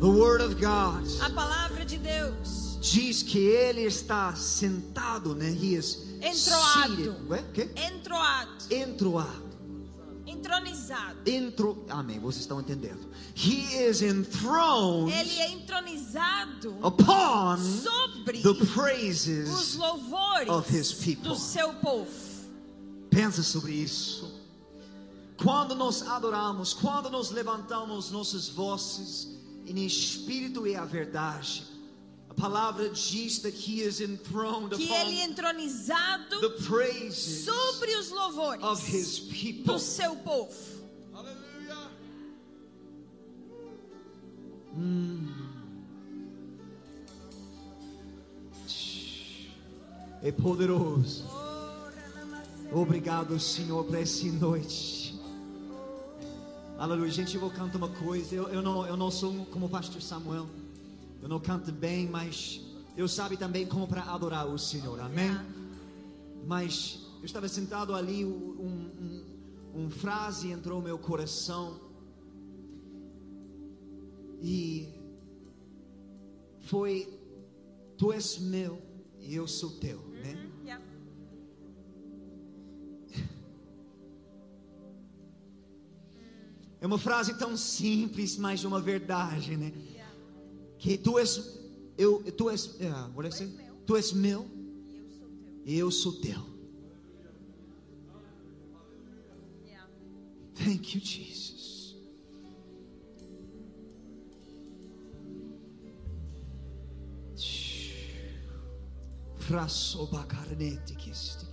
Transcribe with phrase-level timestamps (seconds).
[0.00, 2.78] The Word of God A palavra de Deus.
[2.80, 5.50] diz que Ele está sentado, né?
[5.50, 6.96] He is Entroado.
[6.96, 7.16] seated.
[7.28, 7.70] Ué, quê?
[7.76, 8.50] Entroado.
[8.70, 9.50] Entroado.
[10.26, 11.18] Entronizado.
[11.28, 11.84] Entro...
[11.88, 13.00] Amém, vocês estão entendendo.
[13.34, 19.74] He is enthroned Ele é entronizado upon sobre the os praises.
[19.76, 21.28] louvores of his people.
[21.28, 22.10] do seu povo.
[23.10, 24.32] Pensa sobre isso.
[25.42, 29.28] Quando nós adoramos, quando nós levantamos nossas vozes
[29.70, 31.64] em espírito e a verdade,
[32.28, 36.40] a palavra diz que he is enthroned Que ele é entronizado
[37.20, 38.62] sobre os louvores
[39.64, 40.80] do seu povo.
[50.22, 51.24] É poderoso.
[52.72, 54.99] Obrigado, Senhor, por essa noite.
[56.80, 57.10] Aleluia.
[57.10, 58.34] Gente, eu vou cantar uma coisa.
[58.34, 60.48] Eu, eu, não, eu não sou como o pastor Samuel.
[61.20, 62.62] Eu não canto bem, mas
[62.96, 64.98] eu sabe também como para adorar o Senhor.
[64.98, 65.30] Amém?
[66.46, 68.30] Mas eu estava sentado ali, um,
[69.74, 71.78] um, um frase entrou no meu coração.
[74.40, 74.88] E
[76.60, 77.12] foi:
[77.98, 78.80] Tu és meu
[79.18, 80.02] e eu sou teu,
[86.80, 89.72] É uma frase tão simples, mas uma verdade, né?
[90.78, 91.60] Que tu és,
[91.98, 92.78] eu, tu és,
[93.14, 93.70] what did I say?
[93.84, 94.48] Tu és meu
[95.66, 96.40] e eu sou teu.
[99.66, 99.86] Yeah.
[100.54, 101.96] Thank you, Jesus.
[109.36, 111.46] Frasobakarnete kisti.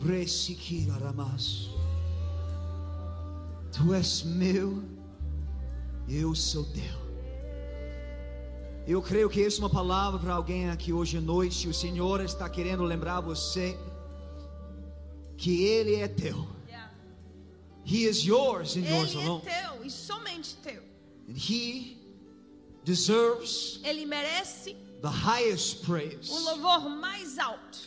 [0.00, 1.77] Resikira ramasso.
[3.78, 4.82] Tu és meu,
[6.08, 6.98] eu sou teu.
[8.88, 11.68] Eu creio que isso é uma palavra para alguém aqui hoje à noite.
[11.68, 13.78] O Senhor está querendo lembrar você
[15.36, 16.44] que Ele é teu.
[16.66, 16.90] Yeah.
[17.84, 19.42] He is yours and yours Ele é alone.
[19.44, 20.82] teu e somente teu.
[21.28, 21.98] And He
[22.84, 26.32] deserves Ele merece the highest praise.
[26.32, 27.78] o louvor mais alto.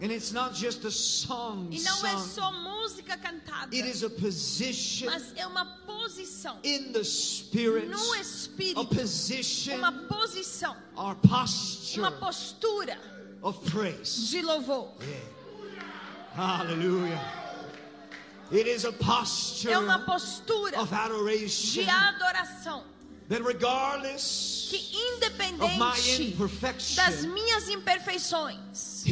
[0.00, 4.08] And it's not just a song E não é só música cantada, it is a
[4.10, 6.56] position mas é uma posição.
[6.62, 12.96] in the Spirit, no a espírito, position uma posição, or posture uma postura
[13.42, 14.30] of praise.
[14.30, 14.94] de louvor.
[16.34, 17.20] Hallelujah.
[18.52, 21.82] It is a posture É uma postura of adoration.
[21.82, 22.84] de adoração
[23.28, 26.34] que independente
[26.96, 29.04] das minhas imperfeições,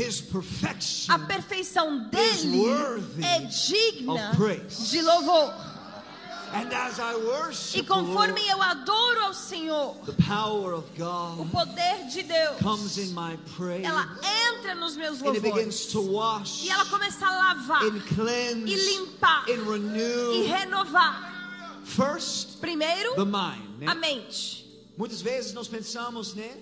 [1.09, 2.63] a perfeição dele
[3.23, 4.33] é digna
[4.91, 5.55] de louvor.
[6.55, 10.87] And as I worship E conforme Lord, eu adoro ao Senhor, the power of
[11.39, 14.17] o poder de Deus, comes in my praise ela
[14.55, 21.35] entra nos meus louvores to wash e ela começa a lavar e limpar e renovar.
[21.85, 23.66] First, Primeiro, the mind.
[23.77, 23.87] Né?
[23.87, 24.65] a mente.
[24.97, 26.57] Muitas vezes nós pensamos, né?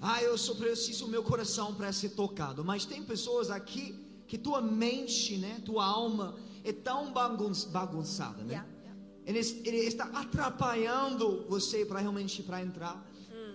[0.00, 2.64] Ah, eu só preciso o meu coração para ser tocado.
[2.64, 3.94] Mas tem pessoas aqui
[4.28, 5.60] que tua mente, né?
[5.64, 8.54] Tua alma é tão bagun- bagunçada, né?
[8.54, 9.00] Yeah, yeah.
[9.24, 13.04] Ele, ele está atrapalhando você para realmente para entrar.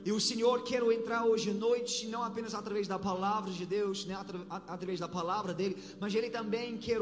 [0.03, 4.03] E o Senhor quer entrar hoje à noite, não apenas através da palavra de Deus,
[4.06, 7.00] né, atra- através da palavra dele, mas Ele também quer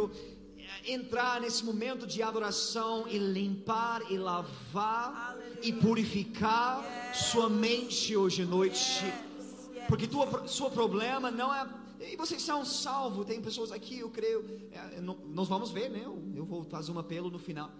[0.85, 8.45] entrar nesse momento de adoração e limpar e lavar e purificar sua mente hoje à
[8.45, 9.03] noite.
[9.87, 11.67] Porque tua, seu problema não é.
[11.99, 13.25] E vocês são salvos.
[13.25, 14.69] Tem pessoas aqui, eu creio.
[14.71, 16.01] é, nós vamos ver, né?
[16.05, 17.71] Eu, eu vou fazer um apelo no final.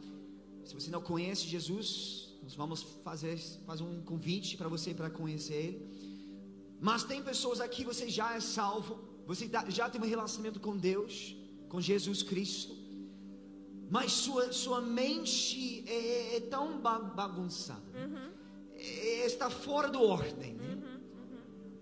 [0.65, 5.53] Se você não conhece Jesus, nós vamos fazer, fazer um convite para você para conhecer
[5.53, 5.87] Ele.
[6.81, 8.99] Mas tem pessoas aqui, você já é salvo.
[9.27, 11.35] Você já tem um relacionamento com Deus,
[11.67, 12.75] com Jesus Cristo.
[13.89, 17.81] Mas sua, sua mente é, é tão ba- bagunçada.
[18.75, 20.53] É- está fora do ordem.
[20.53, 20.77] né?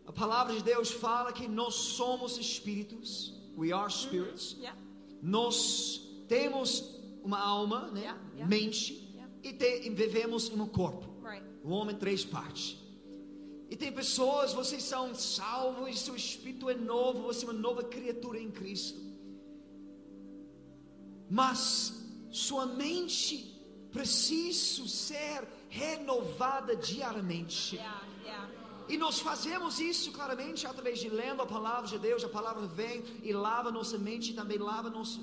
[0.06, 3.34] A palavra de Deus fala que nós somos espíritos.
[3.58, 4.56] We are spirits.
[4.58, 4.80] Yeah.
[5.22, 8.02] Nós temos uma alma, né?
[8.02, 8.48] Yeah, yeah.
[8.48, 9.14] mente,
[9.44, 11.06] e, te- e vivemos em um corpo.
[11.28, 11.46] Right.
[11.64, 12.78] O homem três partes.
[13.70, 18.40] E tem pessoas, vocês são salvos, seu espírito é novo, você é uma nova criatura
[18.40, 18.98] em Cristo.
[21.30, 21.97] Mas
[22.32, 23.56] sua mente
[23.92, 27.80] precisa ser renovada diariamente.
[28.90, 32.24] E nós fazemos isso claramente através de lendo a palavra de Deus.
[32.24, 35.20] A palavra vem e lava nossa mente e também lava nosso.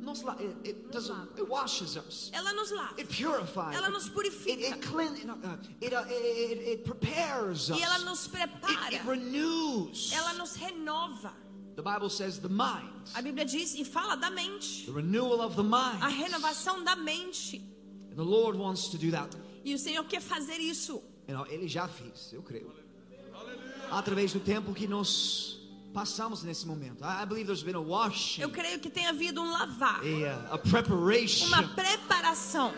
[0.00, 2.30] nos la- it, it doesn't it washes us.
[2.34, 2.94] Ela nos lava.
[3.00, 3.74] It purifies.
[3.74, 4.76] Ela nos It, purifica.
[4.76, 7.78] it, clean, no, uh, it, uh, it, it, it prepares us.
[7.78, 8.92] E ela nos It, prepara.
[8.94, 10.12] it renews.
[10.12, 11.32] Ela nos renova.
[11.76, 14.86] The Bible says the mind, A Bíblia diz e fala da mente.
[14.86, 16.00] the renewal of the A mind.
[16.16, 17.62] renovação da mente.
[18.10, 19.36] And the Lord wants to do that.
[19.64, 21.02] E o Senhor quer fazer isso.
[21.26, 22.72] Know, ele já fez, eu creio.
[23.90, 25.58] Através do tempo que nós
[25.92, 27.02] passamos nesse momento.
[27.02, 30.00] I, believe there's been a washing, Eu creio que tem havido um lavar.
[30.00, 31.46] a, uh, a preparation.
[31.46, 32.72] Uma preparação.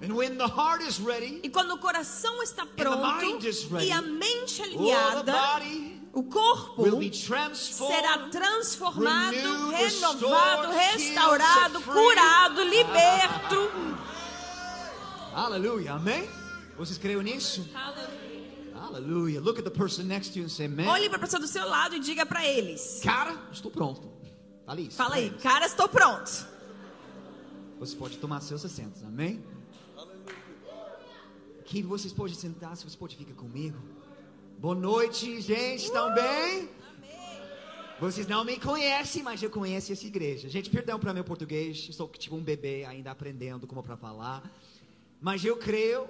[0.00, 3.02] And when the heart is ready, E quando o coração está pronto
[3.72, 7.94] ready, e a mente oh, alinhada, body o corpo will be transformed.
[7.94, 13.70] será transformado, renewed, renovado, restaurado, curado, liberto.
[15.34, 16.28] Aleluia, amém?
[16.76, 17.68] Vocês creem nisso?
[18.74, 19.40] Aleluia.
[19.40, 21.46] Look at the person next to you and say, man, Olhe para a pessoa do
[21.46, 23.00] seu lado e diga para eles.
[23.02, 24.10] cara, estou pronto.
[24.64, 24.96] Fala isso.
[24.96, 25.42] Fala aí, eles.
[25.42, 26.46] cara, estou pronto.
[27.78, 29.44] Você pode tomar seus assentos, amém?
[31.64, 33.78] Que vocês podem sentar, se você pode ficar comigo.
[34.58, 36.68] Boa noite, gente, estão bem?
[38.00, 40.48] Vocês não me conhecem, mas eu conheço essa igreja.
[40.48, 44.42] Gente, perdão para meu português, estou tipo um bebê ainda aprendendo como para falar.
[45.20, 46.08] Mas eu creio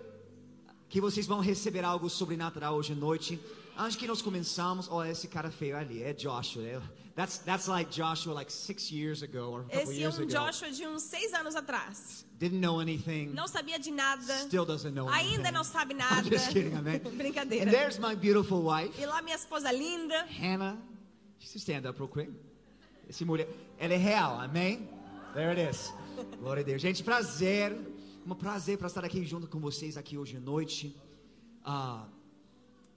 [0.88, 3.38] que vocês vão receber algo sobrenatural hoje à noite.
[3.76, 6.62] Antes que nós começamos, olha esse cara feio ali, é Joshua.
[6.64, 6.80] é-
[7.14, 10.22] That's, that's like Joshua like six years ago or a couple Esse é years um
[10.22, 10.30] ago.
[10.30, 12.24] Joshua de uns seis anos atrás.
[12.38, 13.30] Didn't know anything.
[13.34, 14.22] Não sabia de nada.
[14.46, 15.52] Still doesn't know Ainda anything.
[15.52, 16.22] não sabe I'm nada.
[16.30, 16.98] just kidding, amém?
[17.16, 17.64] Brincadeira.
[17.66, 20.24] And there's my beautiful wife, E lá minha esposa linda.
[20.40, 20.78] Hannah.
[21.40, 22.30] She stand up real quick.
[23.08, 23.48] Esse mulher,
[23.78, 24.88] ela é real, amém?
[25.34, 25.92] There it is.
[26.40, 26.80] Glória a Deus.
[26.80, 27.76] Gente, prazer.
[28.26, 30.94] Um prazer para estar aqui junto com vocês aqui hoje à noite.
[31.64, 32.06] Ah,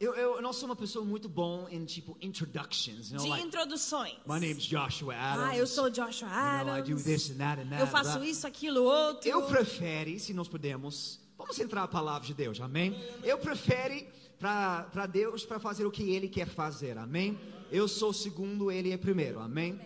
[0.01, 3.45] eu, eu, não sou uma pessoa muito bom em tipo introductions, you know, De like
[3.45, 4.15] introduções.
[4.25, 5.49] my name's Joshua Adams.
[5.51, 7.03] Ah, eu sou Joshua You know, I do Adams.
[7.03, 7.81] this and that and that.
[7.81, 8.27] Eu faço blah.
[8.27, 9.29] isso, aquilo, outro.
[9.29, 12.99] Eu prefere, se nós pudermos, vamos entrar a palavra de Deus, amém?
[13.23, 14.09] Eu prefere
[14.39, 17.39] para Deus para fazer o que Ele quer fazer, amém?
[17.71, 19.79] Eu sou segundo, Ele é primeiro, amém?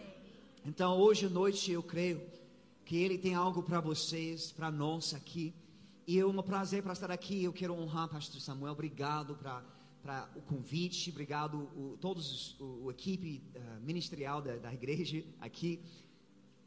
[0.66, 2.22] Então hoje à noite eu creio
[2.86, 5.54] que Ele tem algo para vocês, para nós aqui.
[6.08, 7.44] E é um prazer para estar aqui.
[7.44, 8.72] Eu quero honrar Pastor Samuel.
[8.72, 9.62] Obrigado para
[10.06, 15.24] para o convite, obrigado o, todos os, o, o equipe uh, ministerial da, da igreja
[15.42, 15.82] aqui.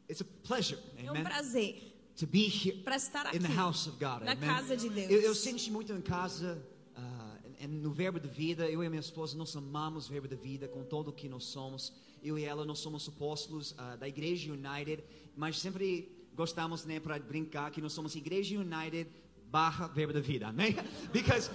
[0.09, 3.37] It's a pleasure, É um amen prazer to be here para estar aqui.
[3.37, 4.23] in the house of God.
[4.25, 4.49] na amen?
[4.49, 5.09] casa de Deus.
[5.09, 6.61] Eu, eu senti muito em casa,
[6.97, 7.37] ah,
[7.69, 10.83] no Verbo da Vida, eu e minha esposa, nós amamos o Verbo da Vida com
[10.83, 11.93] todo o que nós somos.
[12.21, 15.01] Eu e ela, nós somos apóstolos ah, da Igreja United,
[15.33, 19.09] mas sempre gostamos, né, para brincar que nós somos Igreja United
[19.49, 20.75] barra Verbo da Vida, amém?
[21.13, 21.49] Because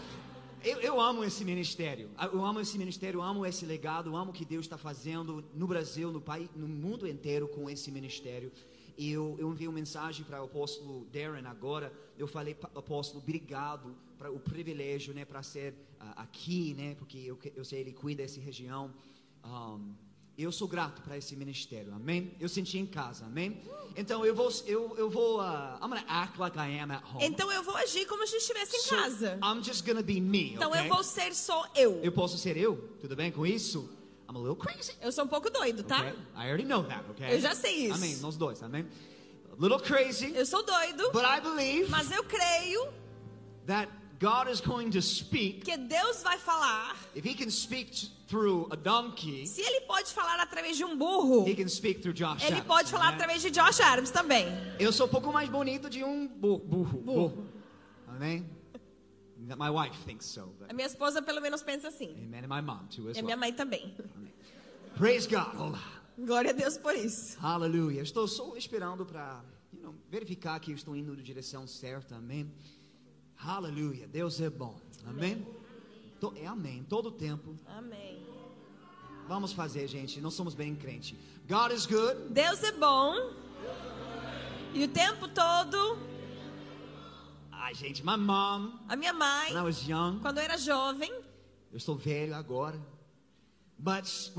[0.65, 4.17] eu, eu amo esse ministério, Ah, eu amo esse ministério, eu amo esse legado, eu
[4.17, 7.91] amo o que Deus está fazendo no Brasil, no país, no mundo inteiro com esse
[7.91, 8.51] ministério.
[8.97, 11.93] E eu, eu enviei uma mensagem para o apóstolo Darren agora.
[12.17, 17.19] Eu falei, "Pa- apóstolo, obrigado para o privilégio, né, para ser ah, aqui, né, porque
[17.19, 18.95] eu, eu sei ele cuida dessa região.
[19.45, 19.95] Um,
[20.37, 22.35] eu sou grato para esse ministério, amém?
[22.41, 23.61] Eu senti em casa, amém?
[23.97, 27.25] Então eu vou, eu, eu vou, uh, I'm gonna act like I am at home.
[27.25, 29.39] Então eu vou agir como se estivesse em So, casa.
[29.43, 30.85] I'm just gonna be me, Então okay?
[30.85, 32.01] eu vou ser só eu.
[32.03, 33.89] Eu posso ser eu, tudo bem com isso?
[34.29, 34.93] I'm a little crazy.
[35.01, 36.01] Eu sou um pouco doido, tá?
[36.01, 36.13] Okay?
[36.35, 37.35] I already know that, okay?
[37.35, 37.95] Eu já sei isso.
[37.95, 38.85] Amém, nós dois, amém?
[39.57, 42.89] A little crazy, Eu sou doido, but I believe mas eu creio
[43.67, 43.89] that
[44.21, 45.63] God is going to speak.
[45.65, 46.97] que Deus vai falar.
[47.15, 47.91] If He can speak
[48.29, 52.15] through a donkey, Se ele pode falar através de um burro, He can speak through
[52.15, 52.43] Josh.
[52.45, 54.47] ele Adams, pode falar através de Josh Adams também.
[54.79, 57.01] Eu sou um pouco mais bonito de um bu- burro.
[57.01, 57.47] burro.
[58.09, 58.49] Amém?
[59.59, 60.47] My wife thinks so.
[60.59, 62.11] But, A minha esposa pelo menos pensa assim.
[62.17, 62.45] amen.
[62.45, 63.41] And my mom too as E a minha well.
[63.41, 63.95] mãe também.
[64.97, 65.55] Praise God.
[65.61, 65.83] Olá.
[66.17, 67.37] Glória a Deus por isso.
[67.43, 68.01] Aleluia.
[68.01, 72.15] Estou só esperando para you know, verificar que estou indo na direção certa.
[72.17, 72.51] Amém.
[73.47, 74.07] Aleluia.
[74.09, 74.81] Deus é bom.
[75.07, 75.47] Amém.
[76.21, 76.85] To- é amém.
[76.89, 77.55] Todo tempo.
[77.67, 78.25] Amém.
[79.29, 80.21] Vamos fazer, gente.
[80.21, 81.17] Nós somos bem crente.
[81.49, 82.17] God is good.
[82.31, 83.15] Deus é bom.
[84.73, 85.99] E o tempo todo,
[87.53, 91.11] Ai, gente, my mom, a minha mãe, when I was young, quando eu era jovem,
[91.71, 92.77] eu estou velho agora.
[92.77, 92.93] But when I was young,
[93.79, 94.31] mas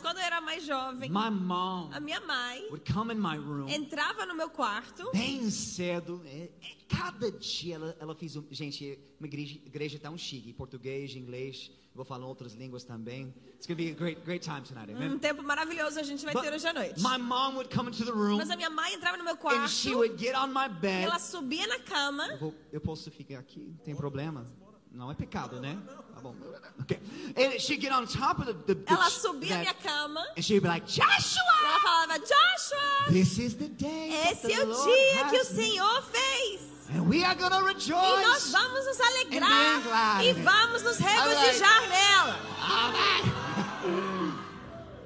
[0.00, 3.68] quando eu era mais jovem, my mom a minha mãe would come in my room
[3.68, 5.10] entrava no meu quarto.
[5.12, 6.22] bem cedo.
[6.24, 8.44] É, é, cada dia ela, ela fez um.
[8.50, 10.52] Gente, uma igreja, igreja tão chique.
[10.52, 11.70] Português, inglês.
[11.94, 13.34] Vou falar outras línguas também.
[13.54, 14.90] It's to be a great, great time tonight.
[14.90, 15.12] Amen.
[15.12, 17.00] Um tempo maravilhoso a gente vai ter hoje à noite.
[17.02, 19.38] my mom would come into the room Mas a minha mãe entrava no meu and
[19.38, 21.04] quarto, she would get on my bed.
[21.04, 22.26] ela subia na cama.
[22.28, 23.74] Eu, vou- eu posso ficar aqui?
[23.84, 24.46] Tem problema?
[24.90, 25.78] Não é pecado, né?
[26.11, 26.34] Tá bom.
[26.82, 26.98] Okay.
[27.36, 30.24] And she'd get on top of the, the, the Ela subia a minha that, cama
[30.36, 34.52] and she'd be like, e Joshua, ela falava: Joshua, this is the day that esse
[34.52, 36.60] é o Lord dia que o Senhor fez.
[36.94, 38.52] and we are gonna E nós rejoice.
[38.52, 42.38] vamos nos alegrar e vamos nos regozijar nela.
[42.60, 43.42] Amen.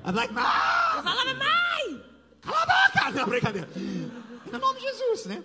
[0.05, 2.03] I'm like, Eu falava, mãe,
[2.41, 3.11] cala a boca!
[3.19, 3.69] Não, brincadeira.
[4.53, 5.43] No nome de Jesus, né?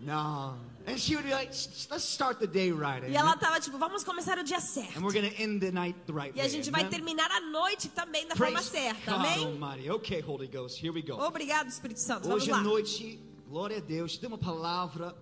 [0.00, 0.58] Não.
[0.86, 1.50] And she would be like,
[1.90, 3.08] let's start the day right.
[3.08, 4.98] e ela tava tipo, vamos começar o dia certo.
[4.98, 6.48] And we're gonna end the night the right E a way.
[6.50, 6.90] gente vai amen?
[6.90, 9.24] terminar a noite também da forma Praise certa, God
[9.62, 9.90] amém?
[9.92, 11.14] Okay, Holy Ghost, here we go.
[11.22, 12.28] Obrigado, Espírito Santo.
[12.32, 15.16] Hoje à noite, glória a Deus, tem uma palavra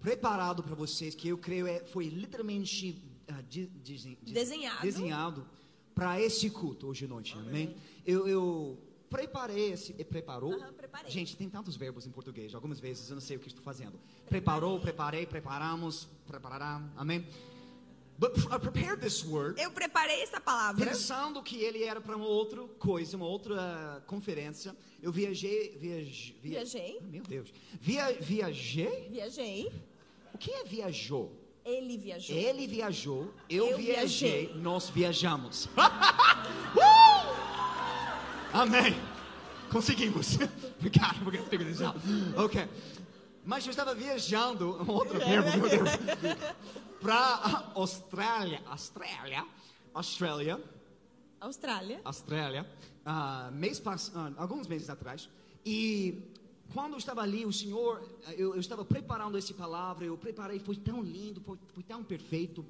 [0.00, 4.82] preparado para vocês que eu creio é, foi literalmente ah, de- desen- de- Desenhado.
[4.82, 5.46] desenhado
[5.94, 7.34] para esse culto hoje à noite.
[7.38, 7.74] Amém?
[8.04, 8.78] Eu, eu
[9.10, 10.52] preparei esse, e preparou?
[10.54, 11.10] Aham, preparei.
[11.10, 12.54] Gente, tem tantos verbos em português.
[12.54, 13.98] Algumas vezes eu não sei o que estou fazendo.
[14.28, 16.82] Preparou, preparei, preparamos, preparará.
[16.96, 17.26] Amém?
[18.18, 22.24] But I prepared this word Eu preparei essa palavra pensando que ele era para uma
[22.26, 24.74] outra coisa, uma outra conferência.
[25.02, 26.98] Eu viajei, viajei, via- Viajei.
[26.98, 29.08] Ah, meu Deus, Via, viajei.
[29.10, 29.70] Viajei.
[30.32, 31.30] O que é viajou?
[31.62, 32.36] Ele viajou.
[32.36, 34.62] Ele viajou, eu, Eu viajei, viajei.
[34.62, 35.66] nós viajamos.
[35.66, 35.70] Uh!
[38.56, 38.94] Amém.
[39.70, 40.38] Conseguimos.
[40.80, 41.18] Obrigado,
[41.50, 41.98] figure this out.
[42.38, 42.66] Ok.
[43.44, 45.90] Mas eu estava viajando, um outro termo, meu Deus,
[47.00, 49.44] para Austrália, Austrália,
[49.92, 50.60] Austrália,
[51.38, 52.00] Austrália.
[52.02, 52.66] Austrália,
[53.04, 55.28] ah, mês pass- ah, alguns meses atrás.
[55.64, 56.22] E
[56.72, 58.02] quando eu estava ali, o Senhor,
[58.38, 62.64] eu, eu estava preparando essa palavra, eu preparei, foi tão lindo, foi, foi tão perfeito.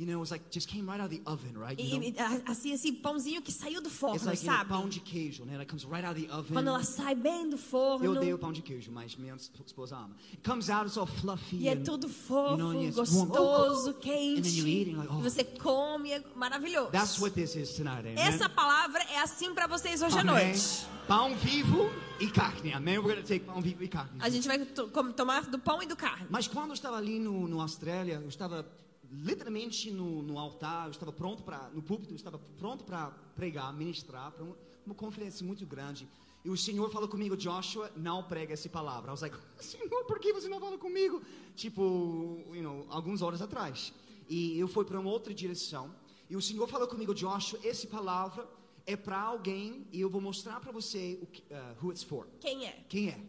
[0.00, 1.78] You know, it was like just came right out of the oven, right?
[1.78, 2.02] You know?
[2.06, 4.68] E, a- assim, esse pãozinho que saiu do forno, like know, sabe?
[4.70, 5.58] pão de queijo, né?
[5.58, 6.54] It comes right out of the oven.
[6.54, 8.12] Quando ela sai bem do Eu forno.
[8.12, 10.16] odeio pão de queijo, mas minha esposa ama.
[10.32, 11.56] It comes out, it's all fluffy.
[11.58, 14.38] E é tudo fofo, you know, gostoso, quente.
[14.38, 15.18] And then you eat and like, oh.
[15.18, 16.90] E você come, é maravilhoso.
[16.92, 18.14] That's what this is tonight, amen?
[18.18, 20.46] Essa palavra é assim pra vocês hoje à Amém.
[20.46, 20.86] noite.
[21.06, 22.98] Pão vivo e carne, amém?
[22.98, 24.12] We're to take pão vivo e carne.
[24.18, 26.26] A gente vai to- tomar do pão e do carne.
[26.30, 28.64] Mas quando eu estava ali no, no Austrália, eu estava
[29.10, 33.72] literalmente no, no altar, eu estava pronto para, no púlpito, eu estava pronto para pregar,
[33.72, 36.08] ministrar, para uma, uma conferência muito grande.
[36.44, 39.10] E o Senhor falou comigo, Joshua, não prega essa palavra.
[39.10, 41.22] I was like, Senhor, por que você não fala comigo?
[41.54, 43.92] Tipo, you know, algumas horas atrás.
[44.28, 45.94] E eu fui para uma outra direção.
[46.30, 48.48] E o Senhor falou comigo, Joshua, essa palavra
[48.86, 52.26] é para alguém e eu vou mostrar para você o uh, who it's for.
[52.40, 52.84] Quem é?
[52.88, 53.20] Quem é?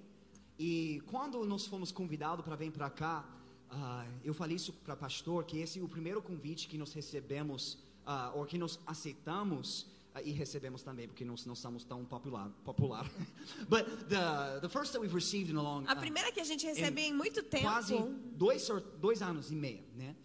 [0.57, 3.27] E quando nós fomos convidados para vir para cá,
[3.71, 7.77] ah, eu falei isso para pastor que esse é o primeiro convite que nós recebemos
[8.05, 12.49] ah, ou que nós aceitamos ah, e recebemos também porque nós não somos tão popular.
[12.65, 13.09] popular.
[13.69, 16.65] But the the first that we've received in a long A primeira que a gente
[16.65, 17.63] recebe em muito tempo.
[17.63, 17.95] quase
[18.35, 18.67] dois
[18.99, 20.15] dois anos e meio, né?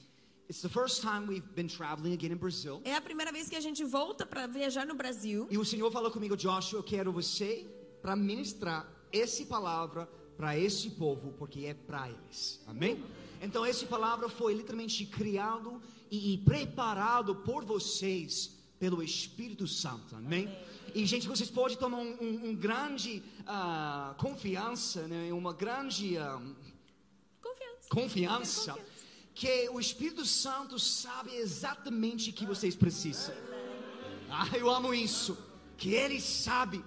[0.48, 2.80] It's the first time we've been traveling again in Brazil.
[2.84, 5.46] É a primeira vez que a gente volta para viajar no Brasil.
[5.50, 7.66] E o Senhor falou comigo, Joshua, eu quero você
[8.00, 12.60] para ministrar essa palavra para esse povo, porque é para eles.
[12.66, 13.02] Amém?
[13.40, 20.16] Então, essa palavra foi literalmente criado e, e preparado por vocês pelo Espírito Santo.
[20.16, 20.48] Amém?
[20.94, 25.32] E, gente, vocês podem tomar um, um- um grande ah, confiança, né?
[25.32, 26.40] uma grande ah,
[27.40, 27.88] Confiança.
[27.90, 28.90] confiança Confiança.
[29.34, 33.34] que o Espírito Santo sabe exatamente o que vocês precisam.
[34.30, 35.36] Ah, eu amo isso.
[35.76, 36.82] Que Ele sabe.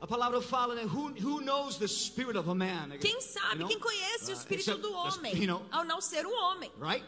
[0.00, 0.82] A palavra fala, né?
[0.84, 2.90] Who, who knows the spirit of a man?
[3.00, 3.68] Quem sabe, You know?
[3.68, 6.70] quem conhece o Uh, espírito do homem, you know, ao não ser um homem.
[6.78, 7.04] right?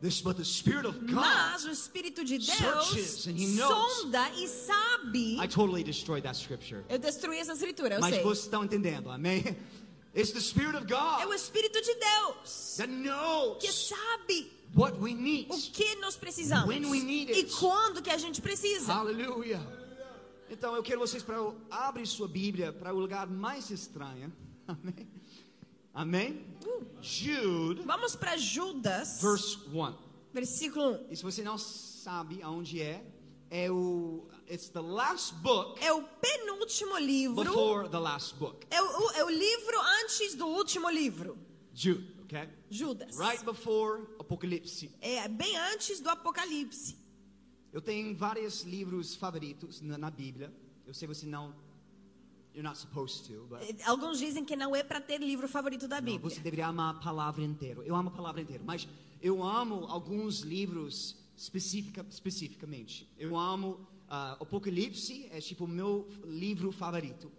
[0.00, 1.14] This, but the spirit of God.
[1.14, 3.92] Mas o espírito de Deus Searches and he knows.
[4.02, 5.38] sonda e sabe.
[5.40, 6.84] I totally destroyed that scripture.
[6.88, 8.22] Eu destruí essa escritura, eu Mas sei.
[8.24, 9.56] vocês estão entendendo, amém?
[10.14, 14.98] It's the spirit of É o God espírito de Deus that que knows sabe what
[14.98, 15.46] we need.
[15.48, 17.52] o que nós precisamos When we need e it.
[17.60, 18.92] quando que a gente precisa.
[18.92, 19.60] Aleluia.
[20.52, 21.36] Então eu quero vocês para
[21.70, 24.30] abrir sua Bíblia para o lugar mais estranho.
[24.68, 25.08] Amém.
[25.94, 26.46] Amém.
[27.00, 29.94] Jude, Vamos para Judas, verse 1.
[30.32, 31.06] versículo 1.
[31.10, 33.02] E se você não sabe aonde é,
[33.50, 37.44] é o it's the last book É o penúltimo livro.
[37.44, 38.66] before the last book.
[38.70, 41.38] É o, é o livro antes do último livro.
[41.72, 42.46] Jude, okay?
[42.70, 43.16] Judas.
[43.16, 44.94] Right before Apocalipse.
[45.00, 47.01] É bem antes do Apocalipse.
[47.72, 50.52] Eu tenho vários livros favoritos na, na Bíblia.
[50.86, 51.54] Eu sei você não
[52.54, 55.88] you're not supposed to, but É, Alguns dizem que não é para ter livro favorito
[55.88, 56.30] da Não, Bíblia.
[56.30, 57.80] você deveria amar a palavra inteira.
[57.82, 58.86] Eu amo a palavra inteira, mas
[59.20, 63.08] eu amo alguns livros especifica, especificamente.
[63.18, 67.32] Eu amo ah, Apocalipse, é tipo o meu livro favorito.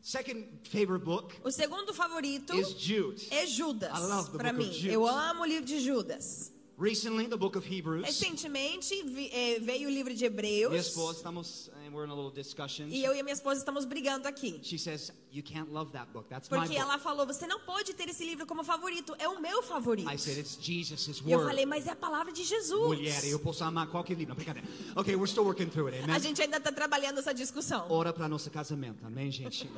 [0.00, 3.28] Second favorite book O segundo favorito is Jude.
[3.30, 4.28] é Judas.
[4.30, 6.52] Para mim, eu amo o livro de Judas.
[6.82, 8.04] Recently, the book of Hebrews.
[8.04, 8.92] Recentemente
[9.32, 10.86] eh, veio o livro de Minha Hebreus.
[10.88, 12.88] esposa, estamos, and we're in a little discussion.
[12.88, 14.58] E eu e a minha esposa estamos brigando aqui.
[14.64, 16.28] She says, You can't love that book.
[16.28, 16.80] That's my Porque book.
[16.80, 20.10] ela falou: você não pode ter esse livro como favorito, é o meu favorito.
[20.10, 21.50] I said, It's Jesus' E eu word.
[21.50, 22.84] falei, mas é a palavra de Jesus.
[22.84, 24.30] Mulher, eu posso amar qualquer livro.
[24.30, 24.66] Não, brincadeira.
[24.96, 26.00] Ok, we're still working through it.
[26.00, 26.20] A Amen.
[26.20, 27.86] gente ainda está trabalhando essa discussão.
[27.90, 29.06] Ora para nosso casamento.
[29.06, 29.70] Amém, gente?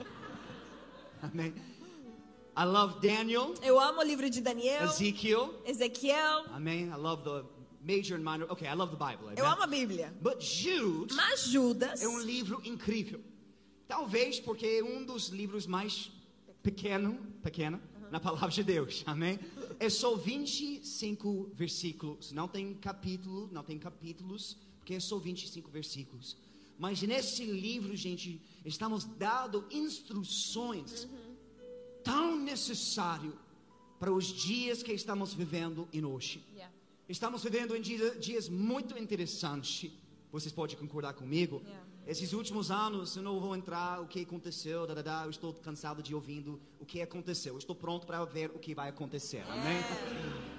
[1.20, 1.52] Amém.
[2.56, 5.54] I love Daniel, Eu amo o livro de Daniel, Ezekiel.
[5.66, 6.44] Ezequiel.
[6.52, 6.84] Amém.
[6.84, 7.44] I love the
[7.80, 8.50] major and minor.
[8.50, 9.26] Okay, I love the Bible.
[9.26, 9.38] Amen.
[9.38, 10.14] Eu amo a Bíblia.
[10.20, 13.20] But Jude Mas Judas é um livro incrível.
[13.88, 16.11] Talvez porque é um dos livros mais
[16.62, 17.80] pequeno, pequeno
[18.11, 19.02] na palavra de Deus.
[19.06, 19.38] Amém?
[19.80, 22.30] É só 25 versículos.
[22.30, 26.37] Não tem capítulo, não tem capítulos, porque é só 25 versículos.
[26.78, 31.08] Mas nesse livro, gente, estamos dando instruções
[32.04, 33.32] tão necessário
[33.99, 36.44] para os dias que estamos vivendo em hoje.
[36.52, 36.73] Yeah.
[37.08, 39.90] Estamos vivendo em dia- dias muito interessantes.
[40.30, 41.62] Vocês podem concordar comigo?
[41.64, 41.84] Yeah.
[42.06, 45.54] Esses últimos anos, eu não vou entrar o que aconteceu, da, da, da, eu estou
[45.54, 47.54] cansado de ouvindo o que aconteceu.
[47.54, 49.42] Eu estou pronto para ver o que vai acontecer.
[49.49, 49.78] Amém?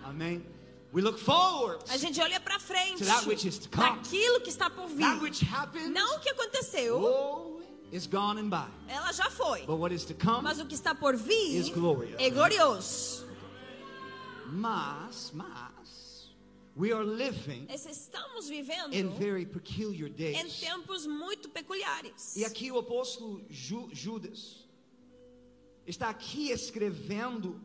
[0.04, 0.46] Amém.
[0.94, 3.90] We look forward A gente olha pra frente To that which is to come.
[3.98, 5.00] daquilo que está por vir.
[5.06, 5.90] that which happened.
[5.90, 7.55] Não o que aconteceu, Oh,
[7.96, 8.68] is gone and by.
[8.88, 9.66] ela já foi.
[9.66, 10.42] But what is to come?
[10.44, 12.20] Mas o que está por vir Is glorious.
[12.20, 13.25] é glorioso.
[14.48, 16.30] Mas, mas,
[16.75, 20.60] we are living estamos vivendo in very peculiar em days.
[20.60, 22.36] tempos muito peculiares.
[22.36, 24.68] E aqui o apóstolo Ju- Judas
[25.88, 27.60] está aqui escrevendo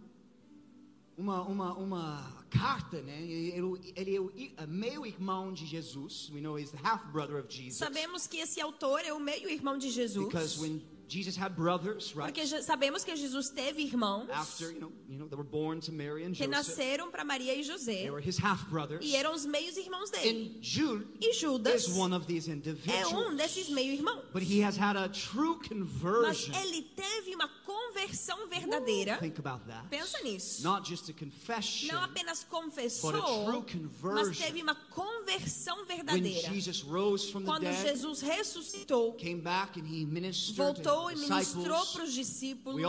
[1.19, 3.23] uma, uma, uma carta, né?
[3.23, 6.31] Ele, ele é o é meio irmão de Jesus.
[6.33, 7.77] We know he's the half brother of Jesus.
[7.79, 10.27] Sabemos que esse autor é o meio-irmão de Jesus.
[10.27, 12.33] Because when Jesus had brothers, right?
[12.33, 15.91] Porque sabemos que Jesus teve irmãos After, you know, you know, they were born to
[15.93, 16.51] Mary and que Joseph.
[16.79, 18.03] nasceram para Maria e José.
[18.03, 19.05] They were his half brothers.
[19.05, 20.57] E eram os meios irmãos dele.
[20.57, 23.13] And Jude E Judas is one of these é individuals.
[23.13, 24.25] um desses meio-irmãos.
[24.33, 26.55] But he has had a true Mas conversion.
[26.55, 29.17] ele teve uma conversão verdadeira.
[29.19, 29.89] Think about that.
[29.91, 30.63] Pensa nisso.
[30.63, 31.93] Not just a confession.
[31.93, 34.29] Não apenas confessou, But a true conversion.
[34.29, 36.49] mas teve uma conversão When verdadeira.
[36.55, 41.11] Jesus rose from the Quando dead, Jesus ressuscitou, came back and he ministered voltou to
[41.13, 42.81] e ministrou para os discípulos.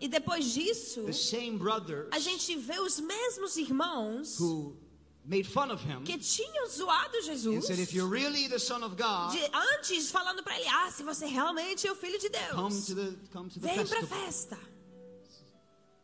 [0.00, 1.04] E depois disso,
[2.12, 4.38] a gente vê os mesmos irmãos
[6.04, 7.66] que tinham zoado Jesus.
[7.66, 8.48] said, "If you're really
[8.96, 12.52] God, de- antes falando para ele: Ah, se você realmente é o filho de Deus,
[13.60, 14.58] the vem para a festival." festa.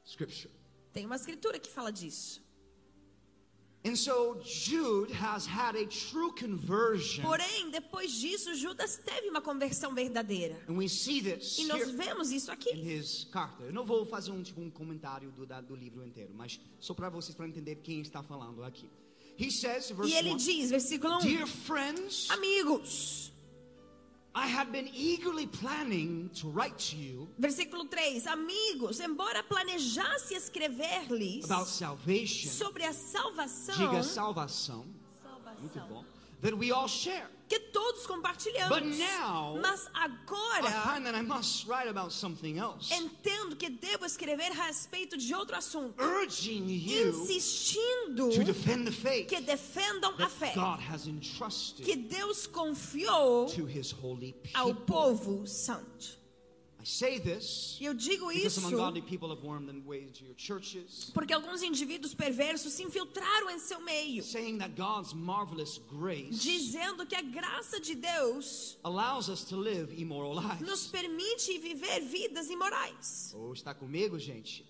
[0.04, 0.50] Scripture.
[0.92, 2.40] Tem uma escritura que fala disso.
[7.22, 10.60] Porém, depois disso, Judas teve uma conversão verdadeira.
[10.68, 12.70] and we see this E nós here vemos isso in aqui.
[13.60, 17.08] Eu não vou fazer um, tipo, um comentário do, do livro inteiro, mas só para
[17.08, 18.88] vocês para entender quem está falando aqui.
[19.38, 23.25] He says, verse E ele 1, diz, versículo 1: Dear friends, Amigos.
[27.38, 31.46] Versículo 3: Amigos, embora planejasse escrever-lhes
[32.50, 34.84] sobre a salvação, Diga salvação.
[35.58, 36.04] Muito salvação bom.
[36.42, 37.35] That we all share.
[37.48, 38.68] Que todos compartilhamos.
[38.68, 42.92] But now, Mas I agora find that I must write about something else.
[42.92, 46.02] entendo que devo escrever a respeito de outro assunto,
[47.06, 53.46] insistindo to defend the faith que defendam a fé God has entrusted que Deus confiou
[53.54, 56.16] to his holy ao povo santo.
[57.80, 61.32] Eu digo because isso some ungodly people have wormed their way into your churches, porque
[61.32, 67.16] alguns indivíduos perversos se infiltraram em seu meio, saying that God's marvelous grace dizendo que
[67.16, 70.60] a graça de Deus allows us to live immoral lives.
[70.60, 73.32] nos permite viver vidas imorais.
[73.34, 74.64] Ou está comigo, gente?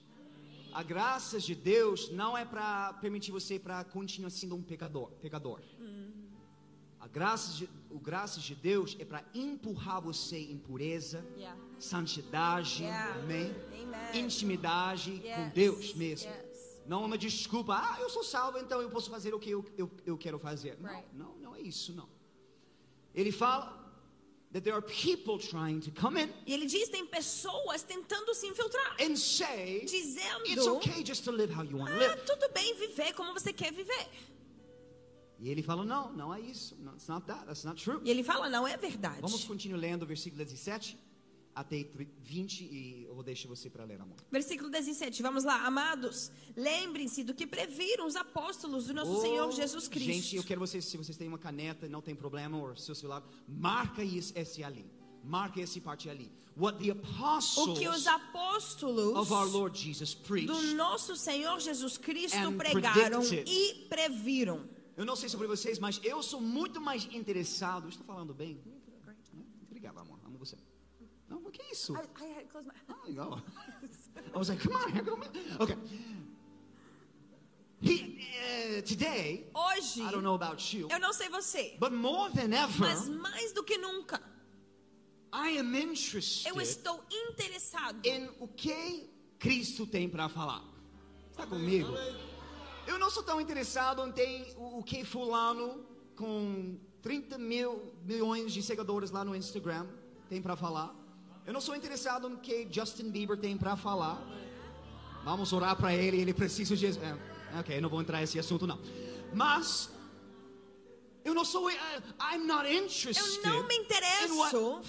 [0.73, 5.61] A graça de Deus não é para permitir você para continuar sendo um pecador, pecador.
[7.01, 11.59] A graça de, o graça de Deus é para empurrar você em pureza, Yeah.
[11.79, 13.15] santidade, Yeah.
[13.21, 13.55] amém?
[13.83, 14.25] Amen.
[14.25, 15.53] Intimidade com Yes.
[15.53, 16.31] Deus mesmo.
[16.31, 16.81] Yes.
[16.87, 19.65] Não é uma desculpa, ah, eu sou salvo, então eu posso fazer o que eu,
[19.77, 20.77] eu, eu quero fazer.
[20.81, 21.05] Right.
[21.13, 22.09] Não, não, não é isso, não.
[23.15, 23.85] Ele fala
[24.53, 28.47] that there are people trying to come in E ele diz: tem pessoas tentando se
[28.47, 32.23] infiltrar, and say, dizendo: It's okay just to live how you want to Ah, live.
[32.25, 34.07] tudo bem viver como você quer viver.
[35.39, 36.77] E ele fala, não, não é isso.
[36.77, 37.45] No, it's not that.
[37.47, 38.01] That's not true.
[38.05, 39.21] E ele fala: não é verdade.
[39.21, 40.99] Vamos continuar lendo o versículo 17
[41.55, 41.87] até
[42.23, 44.17] 20 e eu deixar você para ler, amor.
[44.31, 45.67] Versículo 17, vamos lá.
[45.67, 50.07] Amados, lembrem-se do que previram os apóstolos do nosso Oh, Senhor Jesus Cristo.
[50.07, 53.23] Gente, eu quero vocês, se vocês têm uma caneta, não tem problema, ou seu celular,
[53.49, 54.85] marca isso, esse ali.
[55.25, 56.31] Marque esse parte ali.
[56.57, 60.75] What the O que apostles os apóstolos of our Lord Jesus do preached.
[60.75, 63.51] nosso Senhor Jesus Cristo and pregaram predicted.
[63.51, 64.76] e previram.
[64.97, 67.89] Eu não sei sobre vocês, mas eu sou muito mais interessado.
[67.89, 68.61] Estou falando bem?
[69.67, 70.19] Obrigado, amor.
[70.25, 70.57] Amo você.
[71.29, 71.95] Não, o que é isso?
[71.95, 73.43] Ah, legal.
[74.35, 75.63] I was like, come on, come on.
[75.63, 75.77] Okay.
[77.81, 78.19] He,
[78.79, 82.55] uh, today, Hoje, I don't know about you, eu não sei você, but more than
[82.55, 84.19] ever, mas mais do que nunca,
[85.31, 90.65] I am interested eu estou interessado em o que Cristo tem para falar.
[91.31, 91.93] Está comigo?
[92.87, 98.63] Eu não sou tão interessado em ter o, que fulano com 30 mil milhões de
[98.63, 99.87] seguidores lá no Instagram
[100.29, 100.95] tem para falar.
[101.45, 104.23] Eu não sou interessado no que Justin Bieber tem para falar.
[105.25, 106.87] Vamos orar para ele, ele precisa de.
[106.87, 107.19] É,
[107.59, 108.79] ok, não vou entrar nesse assunto não.
[109.35, 109.91] Mas
[111.27, 111.77] eu não sou, eh,
[112.33, 114.81] I'm not interested Eu não me in interesso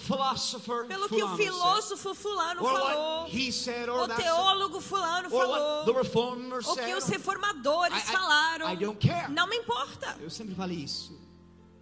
[0.86, 7.08] pelo que o filósofo fulano falou, said, or o teólogo fulano falou, o que os
[7.08, 8.72] reformadores I- I- falaram.
[8.72, 9.28] I don't care.
[9.32, 10.16] Não me importa.
[10.20, 11.18] Eu sempre falei isso.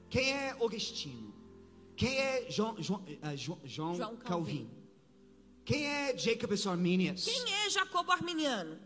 [0.09, 1.35] Quem é Augustino?
[1.95, 4.71] Quem é João, João, eh, João, João João Calvin?
[5.66, 7.25] Quem é Jacob Arminius?
[7.25, 8.79] Quem é Jacobo Arminiano?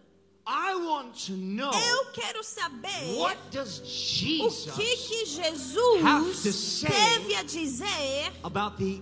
[0.47, 6.81] I want to know Eu quero saber what does o Jesus que que to Jesus
[6.83, 9.01] teve a dizer about the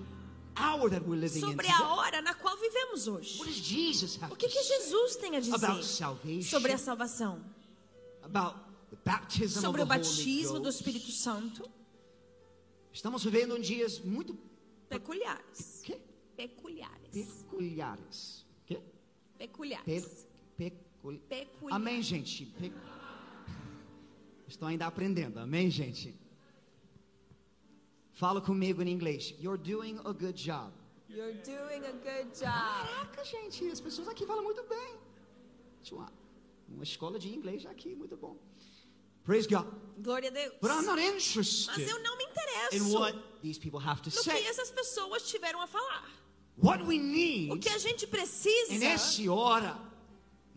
[0.56, 1.72] hour that we're living in sobre today.
[1.82, 3.38] a hora na qual vivemos hoje.
[3.38, 6.42] What does Jesus have O que que Jesus tem a about dizer salvation?
[6.42, 7.40] sobre a salvação?
[8.24, 8.56] about
[8.90, 10.68] the baptism Sobre o of the Holy batismo do?
[10.68, 11.70] Espírito Santo?
[12.92, 14.36] Estamos vivendo em dias muito
[14.88, 15.82] Peculiares.
[16.36, 17.12] Peculiares.
[17.12, 18.44] peculiares.
[19.38, 20.26] Peculiares.
[20.56, 21.18] Pe, pecul...
[21.28, 21.76] Peculiares.
[21.76, 22.46] Amém, gente.
[22.46, 22.72] Pe-
[24.46, 25.38] Estou ainda aprendendo.
[25.38, 26.14] Amém, gente.
[28.12, 29.34] Fala comigo em inglês.
[29.40, 30.72] You're doing a good job.
[31.08, 32.42] You're doing a good job.
[32.52, 34.96] Caraca, gente, as pessoas aqui falam muito bem.
[35.92, 36.12] Uma,
[36.68, 38.36] uma escola de inglês aqui, muito bom.
[39.24, 39.66] Praise God.
[40.02, 40.54] Glória a Deus.
[40.60, 44.10] But I'm not Mas interested eu não me in interesso what these people have to
[44.10, 44.44] no que say.
[44.46, 46.10] essas pessoas tiveram a falar.
[46.56, 49.78] What we O need que a gente precisa E nesse hora,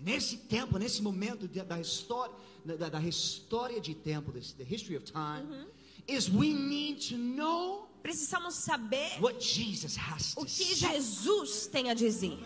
[0.02, 2.34] nesse tempo, nesse momento da história,
[2.66, 5.68] da, da história de tempo, this, the history of time, Uhum.
[6.08, 11.94] is we need to know precisamos saber what Jesus has o que Jesus tem a
[11.94, 12.38] dizer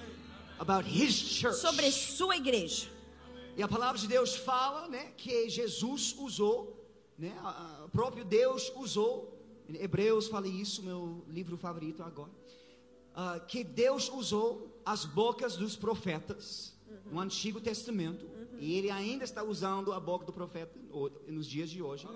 [0.60, 1.56] about His church.
[1.58, 2.88] sobre sua igreja.
[3.58, 6.86] E a palavra de Deus fala, né, que Jesus usou,
[7.18, 7.34] né,
[7.86, 9.34] o próprio Deus usou.
[9.70, 12.30] Em Hebreus fala isso, meu livro favorito agora.
[13.16, 16.75] ah, que Deus usou as bocas dos profetas
[17.12, 18.26] no Antigo Testamento
[18.60, 20.72] e Ele ainda está usando a boca do profeta
[21.28, 22.08] nos dias de hoje.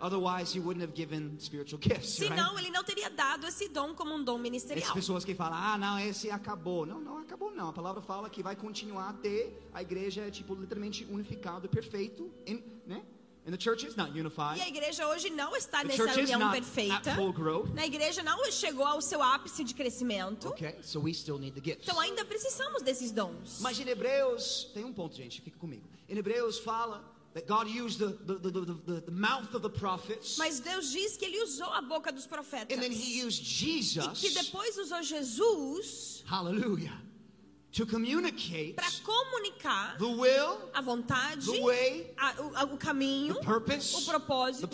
[0.00, 2.18] Otherwise, He wouldn't have given spiritual gifts.
[2.18, 2.28] right?
[2.28, 4.92] Senão, ele não teria dado esse dom como um dom ministerial.
[4.92, 6.84] pessoas que falam, ah, não, esse acabou.
[6.84, 7.68] Não, não acabou, não.
[7.68, 12.30] A palavra fala que vai continuar a ter a igreja, tipo, literalmente unificado, perfeito,
[12.86, 13.02] né?
[13.46, 14.58] And the church is not unified.
[14.58, 17.14] E a igreja hoje não está The nessa união perfeita.
[17.74, 20.48] Na igreja não chegou ao seu ápice de crescimento.
[20.48, 21.86] Okay, so we still need the gifts.
[21.86, 23.60] Então ainda precisamos desses dons.
[23.60, 25.84] Mas em Hebreus, tem um ponto, gente, fica comigo.
[26.08, 27.04] Em Hebreus fala
[27.34, 30.90] that God used the, the, the, the, the, the mouth of the prophets, Mas Deus
[30.90, 32.74] diz que ele usou a boca dos profetas.
[32.74, 36.96] and then He used E Jesus, que depois usou Jesus hallelujah,
[38.74, 44.04] para comunicar the will, a vontade, the way, a- o, o caminho, the purpose, o
[44.04, 44.68] propósito, o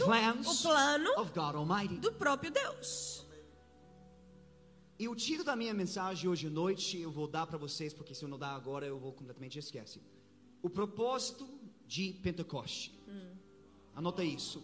[0.63, 1.97] plano of God Almighty.
[1.97, 3.25] do próprio Deus.
[4.99, 8.15] E o título da minha mensagem hoje à noite eu vou dar para vocês, porque
[8.15, 10.03] se eu não dar agora eu vou completamente esquecer.
[10.63, 11.49] O propósito
[11.87, 12.95] de Pentecoste.
[13.95, 14.63] Anota isso.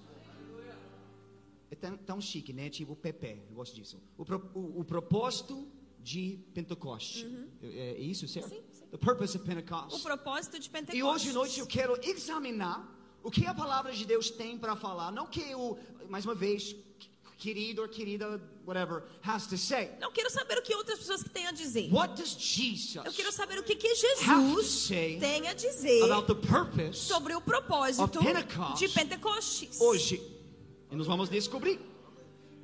[1.71, 2.69] É tão, tão chique, né?
[2.69, 3.99] Tipo Pepe, eu gosto disso.
[4.17, 5.67] O, pro- o- o propósito
[6.07, 7.27] de Pentecoste.
[7.61, 8.51] É, é isso, certo?
[8.51, 8.87] Sim, sim.
[8.93, 9.97] The purpose of Pentecost.
[9.97, 11.01] O propósito de Pentecostes.
[11.01, 12.79] E hoje à noite eu quero examinar
[13.25, 15.11] o que a palavra de Deus tem para falar.
[15.11, 15.77] Não que o,
[16.09, 16.77] mais uma vez,
[17.37, 19.91] querido ou querida, whatever, has to say.
[20.01, 21.93] Não quero saber o que outras pessoas têm a dizer.
[21.93, 26.47] What does Jesus Eu quero saber o que, que Jesus tem a dizer about the
[26.47, 29.81] purpose sobre o propósito Pentecost de Pentecostes.
[29.81, 30.23] hoje?
[30.89, 31.81] E nós vamos descobrir.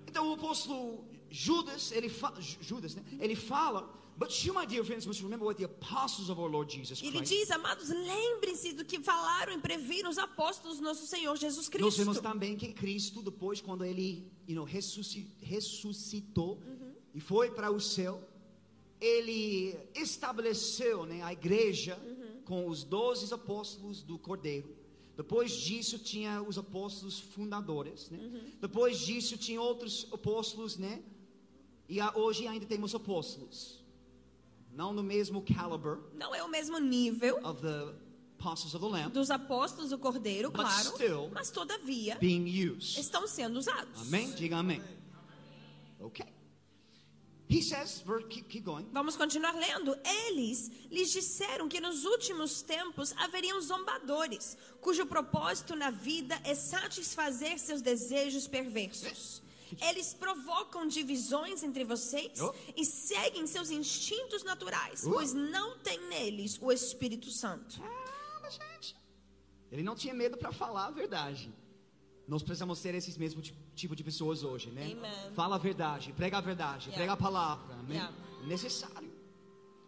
[0.07, 3.03] Então o apóstolo Judas, ele fala, Judas, né?
[3.19, 6.71] Ele fala, but you, my dear friends, must remember what the apostles of our Lord
[6.71, 7.33] Jesus Ele Christ.
[7.33, 11.69] diz, amados, lembrem-se do que falaram e previram os apóstolos do nosso Senhor Jesus Nós
[11.69, 11.99] Cristo.
[11.99, 16.93] vemos também que Cristo, depois, quando ele you know, ressusci- ressuscitou Uhum.
[17.15, 18.23] e foi para o céu,
[19.01, 22.43] ele estabeleceu né, a igreja Uhum.
[22.45, 24.77] com os doze apóstolos do Cordeiro.
[25.17, 28.19] Depois disso tinha os apóstolos fundadores, né?
[28.19, 28.51] Uhum.
[28.61, 31.03] Depois disso tinha outros apóstolos, né?
[31.93, 33.85] E hoje ainda temos apóstolos.
[34.73, 37.95] Não no mesmo caliber Não é o mesmo nível of the
[38.39, 42.99] apostles of the Lamb dos apóstolos do Cordeiro, But claro, still- mas todavia being used.
[42.99, 44.01] estão sendo usados.
[44.09, 44.33] Amém?
[44.33, 44.83] Diga amém.
[46.01, 46.33] Okay.
[47.47, 48.87] He says, keep, keep going.
[48.91, 49.95] Vamos continuar lendo.
[50.03, 57.59] Eles lhes disseram que nos últimos tempos haveriam zombadores, cujo propósito na vida é satisfazer
[57.59, 59.43] seus desejos perversos.
[59.81, 62.53] Eles provocam divisões entre vocês Oh.
[62.77, 65.11] e seguem seus instintos naturais, Oh.
[65.13, 67.81] pois não tem neles o Espírito Santo.
[67.81, 68.97] Calma, gente.
[69.71, 71.53] Ele não tinha medo para falar a verdade.
[72.29, 74.93] Nós precisamos ser esses mesmos ti- tipo de pessoas hoje, né?
[74.93, 75.33] Amen.
[75.35, 76.97] Fala a verdade, prega a verdade, Yeah.
[76.97, 77.97] prega a palavra, amém?
[77.97, 78.15] Yeah.
[78.47, 79.11] Necessário.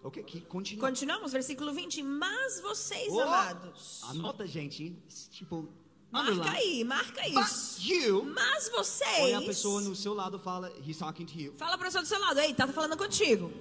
[0.03, 0.89] Ok, que continua.
[0.89, 2.03] Continuamos, versículo 20.
[2.03, 4.91] Mas vocês, Oh, amados, Anota, gente.
[5.31, 5.69] Tipo,
[6.15, 6.57] marca underline.
[6.57, 7.81] aí, marca But isso.
[7.83, 9.21] you, Mas vocês.
[9.21, 11.53] olha a pessoa no seu lado fala, he's talking to you.
[11.57, 13.53] Fala pra pessoa do seu lado, ei, tá falando contigo.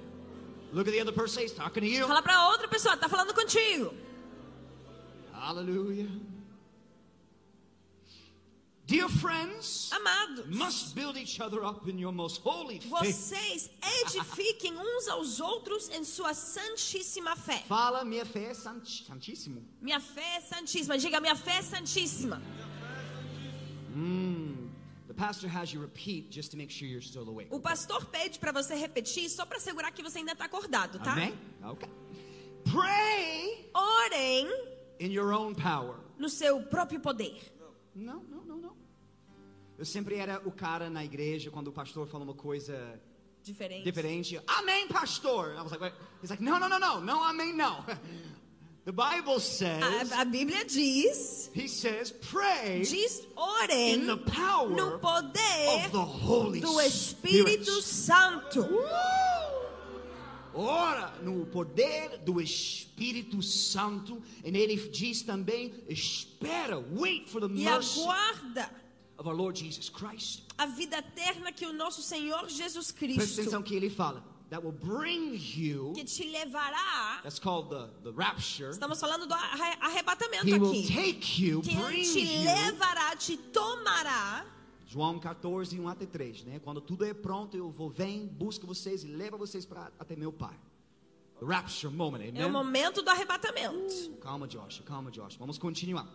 [0.71, 2.07] Look at the other person, he's talking to you.
[2.07, 3.93] Fala pra outra pessoa, tá falando contigo.
[5.33, 6.09] Hallelujah.
[8.85, 12.91] Dear friends, Amados, must build each other up in your most holy faith.
[12.91, 13.69] vocês
[14.01, 17.63] edifiquem uns aos outros em sua santíssima fé.
[17.67, 19.63] Fala, minha fé é sant- santíssimo.
[19.81, 20.97] Minha fé é santíssima.
[20.97, 22.41] Diga, minha fé é santíssima.
[25.07, 27.47] The pastor has you repeat just to make sure you're still awake.
[27.53, 31.13] O pastor pede pra você repetir só pra assegurar que você ainda tá acordado, tá?
[31.13, 31.33] Amém?
[31.63, 31.89] Okay.
[32.65, 34.47] Pray Orem
[34.99, 35.95] in your own power.
[36.17, 37.39] no seu próprio poder.
[37.95, 38.42] Não, não.
[39.83, 42.97] Eu sempre era o cara na igreja quando o pastor fala uma coisa
[43.43, 43.83] Diferente.
[43.83, 44.41] diferente.
[44.47, 45.55] Amém, pastor.
[45.57, 45.93] I was like, wait.
[46.21, 47.83] He's like, no, no, no, no, no, amém, não.
[48.85, 54.69] The Bible says, A, a Bíblia diz, he says, pray diz in orem the power
[54.69, 58.61] no poder of the Holy do Espírito Santo.
[58.61, 59.63] Uh!
[60.53, 67.65] Ora no poder do Espírito Santo, e ele diz também: espera, wait for the E
[67.65, 68.82] mercy aguarda
[69.17, 70.43] of our Lord Jesus Christ.
[70.57, 74.63] a vida eterna que o nosso Senhor Jesus Presta Cristo atenção que ele fala: that
[74.63, 75.93] will bring you.
[75.93, 77.21] que te levará.
[77.23, 78.69] That's called the, the rapture.
[78.71, 80.87] Estamos falando do arre- arrebatamento He will aqui.
[80.93, 82.43] take you, Que ele bring te you.
[82.43, 84.45] levará, te tomará.
[84.85, 86.59] João 14, 1 até 3, né?
[86.63, 90.31] Quando tudo é pronto, eu vou, vem, busco vocês e levo vocês para até meu
[90.31, 90.55] pai.
[91.39, 92.39] The rapture moment, amen?
[92.41, 94.11] É o momento do arrebatamento.
[94.21, 94.83] Calma, Josh.
[94.85, 95.35] Calma, Josh.
[95.37, 96.07] Vamos continuar.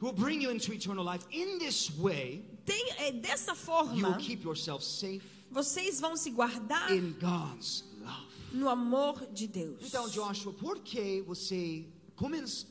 [0.00, 1.24] Who will bring you into eternal life.
[1.30, 6.30] In this way, Tem, é, dessa you will forma, keep yourself safe vocês vão se
[6.30, 8.26] guardar in God's love.
[8.52, 9.78] no amor de Deus.
[9.82, 11.84] Então, Joshua, por que você
[12.14, 12.66] começa?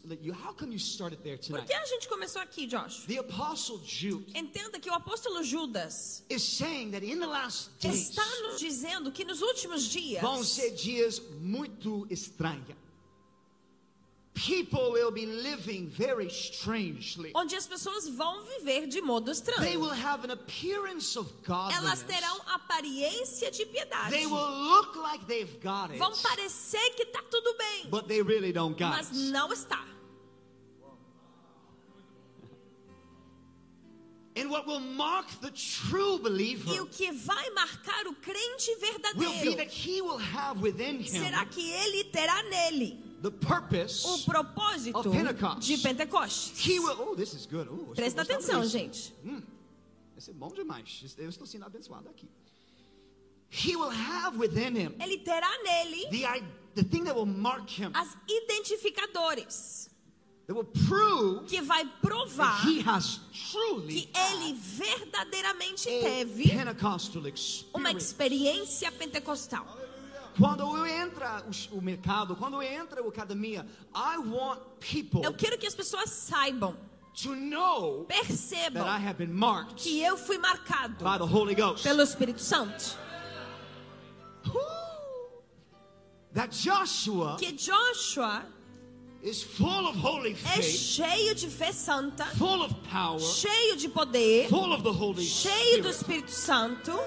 [0.46, 1.68] How come you started there Por tonight?
[1.68, 3.06] que a gente começou aqui, Josh?
[3.06, 8.10] The apostle Jude Entenda que o apóstolo Judas is saying that in the last days
[8.10, 12.76] está nos dizendo que nos últimos dias vão ser dias muito estranhos.
[14.45, 17.32] People will be living very strangely.
[17.36, 19.80] onde as pessoas vão viver de modo They estranho.
[19.82, 22.04] will have an appearance of Elas godliness.
[22.04, 24.12] terão aparência de piedade.
[24.12, 28.21] They will look like they've got it, Vão parecer que está tudo bem, but they
[28.21, 29.32] really don't got mas it.
[29.32, 29.86] não está.
[34.38, 38.80] And what will mark the true E believer o que vai marcar o crente will
[38.80, 44.05] be that verdadeiro he will have within him será que ele terá nele the purpose.
[44.05, 45.62] o propósito Of Pentecost.
[45.62, 46.65] de Pentecostes.
[46.67, 46.95] He will.
[46.99, 47.67] Oh, this is good.
[47.69, 49.13] Oh, Presta atenção, gente.
[49.25, 49.41] Hum,
[50.27, 51.15] é bom demais.
[51.17, 52.27] Eu estou sendo abençoado aqui.
[53.51, 56.43] He will have within him Ele terá nele the,
[56.75, 59.89] the thing that will mark him, as identificadores
[60.45, 63.19] that will prove que vai that provar he has
[63.51, 67.23] truly que ele verdadeiramente teve Pentecostal
[67.73, 68.05] uma experience.
[68.05, 69.79] experiência pentecostal.
[70.38, 75.58] Quando eu entra o, mercado, quando eu entra a academia, I want people Eu quero
[75.58, 76.76] que as pessoas saibam,
[77.22, 81.56] to know that I percebam have been marked que eu fui marcado by the Holy
[81.56, 81.84] Ghost.
[81.84, 82.98] pelo Espírito Santo.
[86.34, 88.46] That Joshua Que Joshua
[89.22, 93.89] is full of holy é faith, cheio de fé santa, full of power, cheio de
[93.89, 96.30] poder, full of the Holy cheio do Spirit.
[96.30, 97.00] Espírito Santo.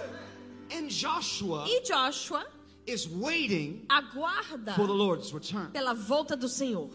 [0.74, 2.44] And Joshua E Joshua
[2.86, 5.70] is waiting aguarda for the Lord's return.
[5.72, 6.90] pela volta do Senhor.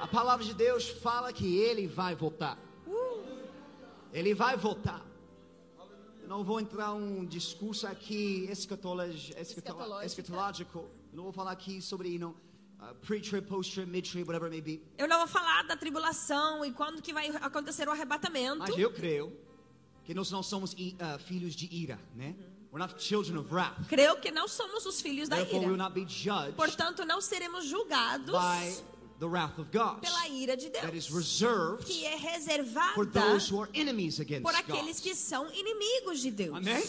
[0.00, 2.58] A palavra de Deus fala que ele vai voltar.
[4.12, 5.04] Ele vai voltar.
[6.22, 9.40] Eu não vou entrar um discurso aqui Escatológico.
[9.40, 10.78] escatológico.
[11.12, 12.34] Eu não vou falar aqui sobre, you know,
[12.80, 14.82] uh, pre-trip, post-trip, mid-trip, whatever it may be.
[14.98, 18.58] Eu não vou falar da tribulação e quando que vai acontecer o arrebatamento.
[18.58, 19.32] Mas eu creio
[20.04, 22.34] que nós não somos uh, filhos de ira, né?
[22.34, 23.74] We're not children of wrath.
[23.88, 25.84] Creu que não somos os filhos da Therefore, we will ira.
[25.84, 28.74] not be judged Portanto, não seremos julgados by
[29.18, 33.10] the wrath of God pela ira de that is Deus, reserved que é for reservada
[33.12, 34.60] those who are enemies against por God.
[34.60, 36.56] aqueles que são inimigos de Deus.
[36.56, 36.82] Amém?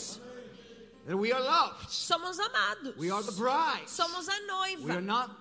[1.06, 1.89] That we are loved.
[1.89, 2.93] Somos amados.
[2.97, 3.88] We are the bride.
[3.89, 5.02] Somos a We are noiva.
[5.02, 5.32] not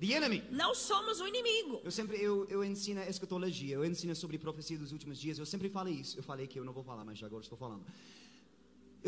[0.00, 0.44] the enemy.
[0.50, 1.80] Não somos o inimigo.
[1.82, 5.38] Eu sempre eu, eu ensino escatologia, eu ensino sobre profecia dos últimos dias.
[5.38, 6.18] Eu sempre falo isso.
[6.18, 7.84] Eu falei que eu não vou falar, mas agora estou falando.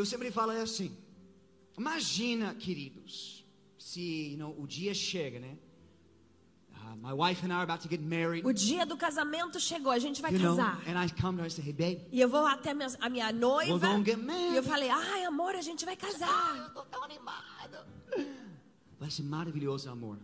[0.00, 0.96] Eu sempre falo é assim.
[1.76, 3.44] Imagina, queridos,
[3.78, 5.56] se you know, o dia chega, né?
[6.72, 8.46] Uh, my wife and I are about to get married.
[8.46, 10.82] O dia do casamento chegou, a gente vai You know, casar.
[10.88, 13.08] and I come to her and say, hey babe, E eu vou até minha- a
[13.10, 13.72] minha noiva.
[13.72, 14.54] We're gonna get married.
[14.54, 16.56] E eu falei, ai amor, a gente vai casar.
[16.56, 17.76] eu tô tão animado.
[18.98, 20.18] Vai ser maravilhoso, amor.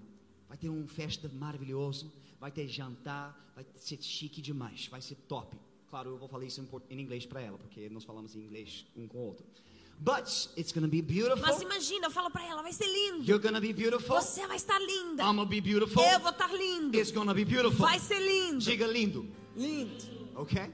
[0.48, 2.10] Vai ter uma festa maravilhoso.
[2.40, 3.52] Vai ter jantar.
[3.54, 4.86] Vai ser chique demais.
[4.86, 5.54] Vai ser top.
[5.88, 9.06] Claro, eu vou falar isso em, inglês para ela, porque nós falamos em inglês um
[9.06, 9.46] com o outro.
[9.98, 10.26] But
[10.58, 11.40] it's gonna be beautiful.
[11.40, 13.24] Mas imagina, eu falo pra ela, vai ser lindo.
[13.24, 14.16] You're gonna be beautiful.
[14.16, 15.22] Você vai estar linda.
[15.22, 16.02] I'm gonna be beautiful.
[16.04, 16.96] Eu vou estar lindo.
[16.96, 17.86] It's gonna be beautiful.
[17.86, 18.58] Vai ser lindo.
[18.58, 20.04] Diga lindo, Lindo.
[20.34, 20.70] ok?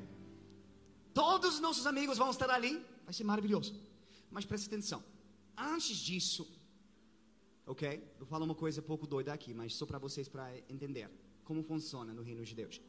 [1.15, 2.85] Todos os nossos amigos vão estar ali.
[3.05, 3.75] Vai ser maravilhoso.
[4.31, 5.05] Mas preste atenção.
[5.57, 6.51] Antes disso,
[7.67, 8.03] ok?
[8.19, 11.09] Eu falo uma coisa pouco doida aqui, mas só para vocês para entender
[11.45, 12.81] como funciona no reino de Deus.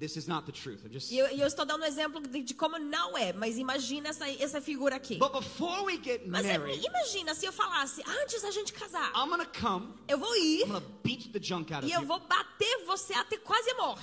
[0.00, 0.80] This is not the truth.
[0.84, 1.10] I'm just.
[1.12, 4.08] E eu, e eu estou dando um exemplo de, de como não é, mas imagina
[4.08, 5.18] essa, essa figura aqui.
[5.18, 9.12] But before we get Mas é- married, imagina se eu falasse, antes da gente casar,
[9.14, 9.92] I'm gonna come.
[10.08, 12.06] eu vou ir I'm gonna beat the junk out of e eu you.
[12.06, 14.02] vou bater você até quase a morte.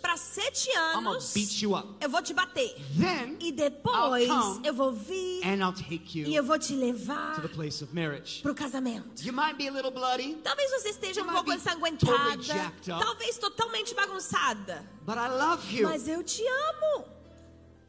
[0.00, 1.88] Para sete I'm gonna anos, beat you up.
[2.00, 2.74] eu vou te bater.
[2.98, 4.30] Then E depois
[4.64, 8.40] eu vou vir and I'll take e you eu vou te levar of marriage.
[8.42, 9.22] pro casamento.
[9.22, 13.38] You might be a little bloody, Talvez você esteja You um pouco ensanguentada, totally talvez
[13.38, 15.84] totalmente bagunçada, but I love you.
[15.88, 17.04] mas eu te amo.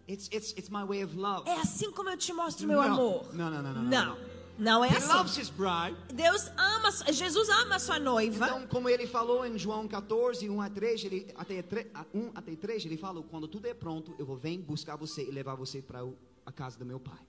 [0.10, 1.50] It's it's it's my way of love.
[1.50, 2.94] É assim como eu te mostro meu Não.
[2.94, 3.36] amor.
[3.36, 4.18] Não, não, não, não, Não,
[4.58, 4.86] não.
[4.86, 5.42] é He loves assim.
[5.42, 5.98] his bride.
[6.14, 8.46] Deus ama, Jesus ama a sua noiva.
[8.46, 12.56] Então, como ele falou em João 14, 1 a 3, ele, até, 3, 1 até
[12.56, 15.82] 3, ele falou: quando tudo é pronto, eu vou vir buscar você e levar você
[15.82, 16.06] para
[16.46, 17.20] a casa do meu pai.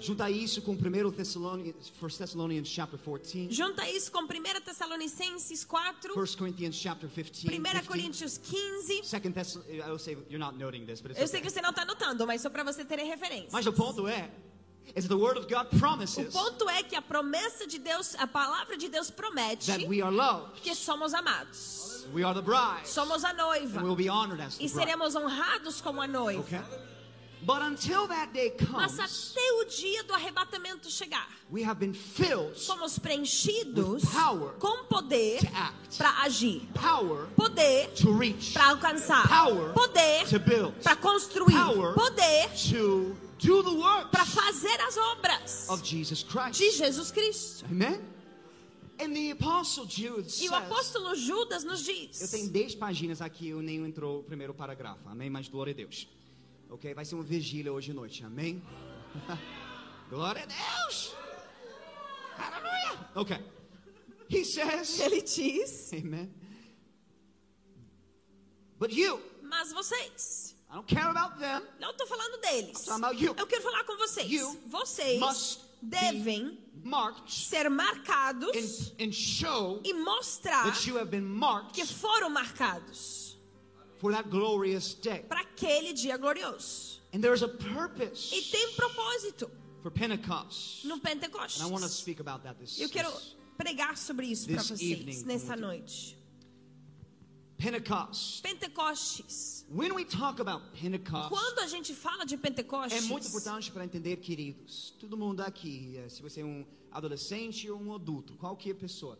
[0.00, 4.26] Junta isso com 1 Thessalonians, 1 Thessalonians chapter 14, Junta isso com 1
[4.64, 9.02] Tessalonicenses 4, 1 Corinthians chapter 15, 1 15 Coríntios 15.
[9.02, 11.48] 2 Thess I will say you're not noting this, but it's Eu sei okay.
[11.48, 13.48] que você não está anotando, mas só para você ter referência.
[13.52, 14.30] Mas o ponto é,
[14.96, 18.26] is the word of God O promises ponto é que a promessa de Deus, a
[18.26, 22.06] palavra de Deus promete that we are loved, que somos amados.
[22.12, 23.78] we are the bride, Somos a noiva.
[23.78, 26.40] and we will be honored as the E seremos honrados como a noiva.
[26.40, 26.60] Okay?
[27.44, 31.92] But until that day Mas comes, até o dia do arrebatamento chegar, we have been
[31.92, 35.40] filled somos preenchidos With power com poder
[35.98, 41.94] para agir, power poder to reach, para alcançar, Power poder to build, para construir, Power
[41.94, 46.58] poder to do the work para fazer as obras of Jesus Christ.
[46.58, 47.66] de Jesus Cristo.
[47.66, 48.00] Amen?
[48.98, 53.20] And the apostle Jude E says, o apóstolo Judas nos eu diz: tenho 10 páginas
[53.20, 55.08] aqui, eu nem entrou o primeiro parágrafo.
[55.08, 55.28] Amém?
[55.28, 56.06] Mas glória a Deus.
[56.70, 56.94] Ok?
[56.94, 58.24] Vai ser uma vigília hoje à noite.
[58.24, 58.62] Amém?
[60.10, 61.14] glória a Deus.
[62.36, 63.10] Aleluia.
[63.14, 63.36] Ok.
[64.28, 66.32] He says, Ele diz: Amen.
[68.78, 71.62] But you, Mas vocês, I don't care about them.
[71.78, 72.86] não estou falando deles.
[72.86, 73.34] I'm talking about you.
[73.38, 74.30] Eu quero falar com vocês.
[74.30, 76.58] You Vocês must devem
[77.26, 83.23] ser marcados and, and show e mostrar that you have been marked que foram marcados
[85.28, 87.00] para aquele dia glorioso.
[87.14, 89.50] And there's a purpose E tem propósito
[89.82, 90.84] for Pentecost.
[90.86, 91.60] no Pentecostes.
[91.60, 93.10] And I want to speak about that this, Eu quero
[93.56, 96.18] pregar sobre isso para vocês evening, nessa noite.
[97.56, 98.42] Pentecost.
[98.42, 99.64] Pentecostes.
[99.70, 103.84] When we talk about Pentecost, Quando a gente fala de Pentecostes, é muito importante para
[103.84, 104.92] entender, queridos.
[104.98, 109.18] Todo mundo aqui, eh, se você é um adolescente ou um adulto, qualquer pessoa,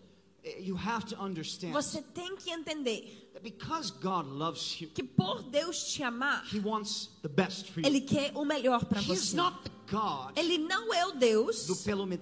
[0.60, 5.42] you have to understand você tem que entender that because God loves you, que por
[5.42, 7.86] Deus te amar, He wants the best for you.
[7.86, 9.36] Ele quer o melhor para He's você.
[9.36, 12.18] not the God Ele não é o Deus, do pelo uh,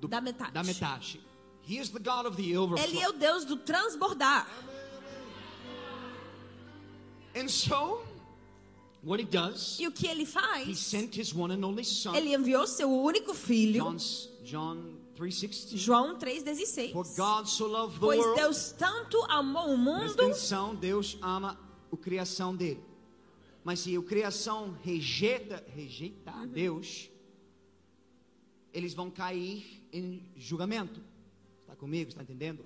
[0.00, 0.52] do- Da metade.
[0.52, 1.20] da metade.
[1.64, 4.46] He is the God of the Ele é o Deus do transbordar.
[7.34, 8.02] And so,
[9.02, 10.78] what He does, E o que ele He faz?
[10.78, 14.91] sent His one and only Son, Ele enviou seu único filho, John's, John 3:16.
[15.76, 16.92] João 3,16.
[16.92, 18.34] For God so loved the Pois.
[18.34, 21.58] Deus tanto amou o Presta mundo atenção, Deus ama
[21.92, 22.82] a criação dele.
[23.64, 27.10] Mas se a criação rejeita, rejeitar Deus,
[28.72, 31.00] eles vão cair em julgamento.
[31.60, 32.10] Está comigo?
[32.10, 32.64] Está entendendo?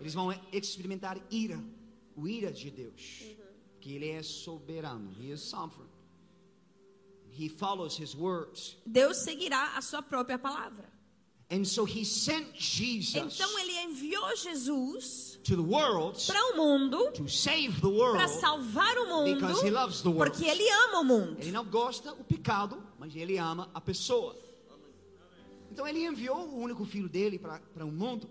[0.00, 1.62] Eles vão experimentar ira,
[2.14, 3.24] o ira de Deus.
[3.80, 5.12] Que ele é soberano.
[5.20, 5.90] He is sovereign.
[7.38, 8.76] He follows his words.
[8.86, 10.95] Deus seguirá a sua própria palavra.
[11.48, 17.12] And so he sent Jesus Então ele enviou Jesus para o mundo
[18.12, 20.32] para salvar o mundo Because he loves the world.
[20.32, 21.36] porque ele ama o mundo.
[21.40, 24.34] Ele não gosta o pecado, mas ele ama a pessoa.
[25.70, 28.28] Então ele enviou o único filho dele para o mundo.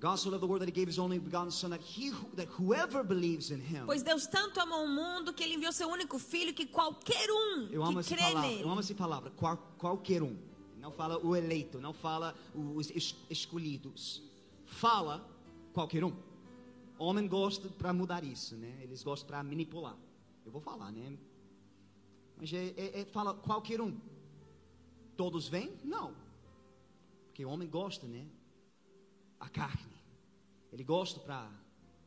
[0.00, 2.34] God so loved the world that he gave his only begotten son that he who-
[2.36, 3.84] that whoever believes in him.
[3.84, 7.68] Pois Deus tanto amou o mundo que ele enviou seu único filho que qualquer um
[7.70, 8.40] Eu que crê palavra.
[8.48, 8.62] nele.
[8.62, 9.30] Eu amo essa palavra.
[9.36, 10.34] Qual, qualquer um.
[10.80, 14.22] Não fala o eleito, não fala os es- escolhidos.
[14.64, 15.28] Fala
[15.72, 16.12] qualquer um.
[16.98, 18.78] Homem gosta para mudar isso, né?
[18.82, 19.96] Eles gostam para manipular.
[20.44, 21.16] Eu vou falar, né?
[22.36, 23.96] Mas é, é- é- fala qualquer um.
[25.16, 25.72] Todos vêm?
[25.84, 26.14] Não.
[27.26, 28.26] Porque o homem gosta, né?
[29.38, 29.92] A carne.
[30.72, 31.50] Ele gosta para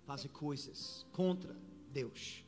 [0.05, 1.55] fazer coisas contra
[1.91, 2.42] Deus.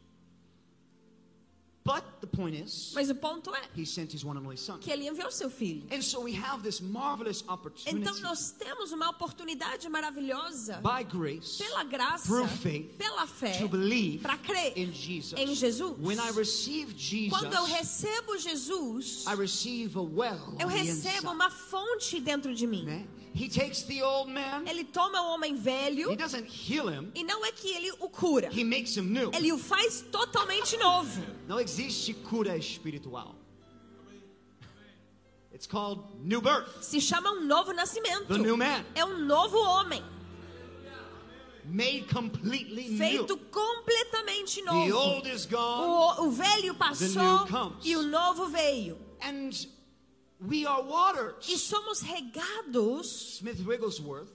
[1.85, 4.79] But the point is, Mas o ponto é He sent His one and only Son.
[4.79, 5.83] que ele enviou seu filho.
[5.91, 11.59] And so we have this marvelous opportunity Então nós temos uma oportunidade maravilhosa by grace
[11.63, 13.59] pela graça, through faith pela fé,
[14.19, 15.39] para crer in Jesus.
[15.39, 15.95] em Jesus.
[15.99, 21.27] When I receive Jesus, Quando eu recebo Jesus, I receive a well eu recebo inside,
[21.27, 22.83] uma fonte dentro de mim.
[22.83, 23.07] né?
[23.37, 27.21] He takes the old man, Ele toma o homem velho he doesn't heal him, e
[27.21, 29.29] não é que ele o cura, he makes him new.
[29.33, 31.21] ele o faz totalmente novo.
[31.45, 33.35] Não existe cura espiritual.
[35.53, 36.81] It's called new birth.
[36.81, 38.27] Se chama um novo nascimento.
[38.27, 38.83] The new man.
[38.95, 40.01] É um novo homem,
[41.67, 43.45] Made completely feito new.
[43.51, 44.95] completamente The novo.
[44.97, 45.83] old is gone
[46.21, 47.83] O, o velho The passou new comes.
[47.85, 48.97] e o novo veio.
[49.21, 49.49] and
[50.39, 51.47] we are waters.
[51.47, 53.37] E somos regados.
[53.39, 54.31] Smith Wigglesworth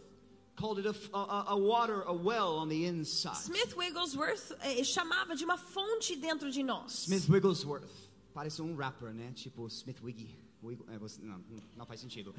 [0.57, 3.37] called it a, a, a water, a well on the inside.
[3.37, 7.07] Smith Wigglesworth eh, chamava de uma fonte dentro de nós.
[7.07, 7.89] Smith Wigglesworth.
[8.35, 9.33] Parece um rapper, né?
[9.35, 10.35] Tipo Smith Wiggy.
[10.63, 11.41] Wigg- é, não,
[11.77, 12.35] não faz sentido.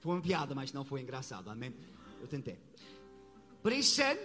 [0.00, 1.48] Foi uma piada, mas não foi engraçado.
[1.50, 1.74] Amém?
[2.20, 2.58] Eu tentei.
[3.62, 4.18] But he said,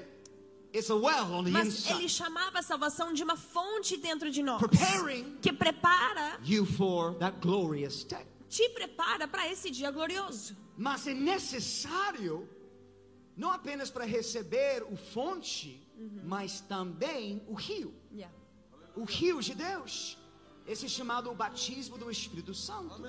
[0.74, 2.10] it's a well on the Mas ele inside.
[2.10, 4.60] chamava a salvação de uma fonte dentro de nós.
[4.60, 8.26] Preparing Que prepara, you for that glorious day.
[8.50, 10.56] Te prepara para esse dia glorioso.
[10.78, 12.48] Mas é necessário
[13.36, 15.86] não apenas para receber o fonte,
[16.24, 17.93] mas também o rio.
[18.96, 20.18] o rio de Deus.
[20.66, 23.02] Esse é chamado o batismo do Espírito Santo.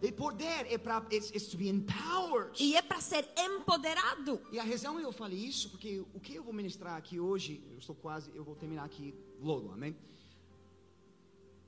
[0.00, 2.62] E poder é para it's, it's to be empowered.
[2.62, 4.40] E é para ser empoderado.
[4.52, 7.78] E a razão eu falei isso porque o que eu vou ministrar aqui hoje, eu
[7.78, 9.96] estou quase, eu vou terminar aqui logo, amém?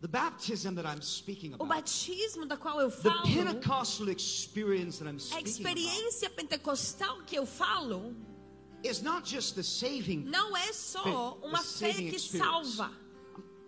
[0.03, 6.31] O batismo da qual eu the falo, Pentecostal experience that I'm a speaking about, experiência
[6.31, 8.15] pentecostal que eu falo,
[8.83, 12.91] is not just the saving não é só uma fé que salva.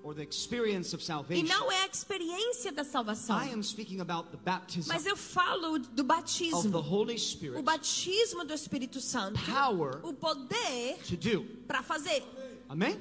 [0.02, 3.38] or the experience of E não é a experiência da salvação.
[3.38, 6.78] I am speaking about the baptism Mas eu falo do of the batismo.
[6.78, 9.38] Holy O Spirit batismo do Espírito Santo.
[10.02, 10.98] O poder
[11.66, 12.24] para fazer.
[12.68, 12.98] Amém?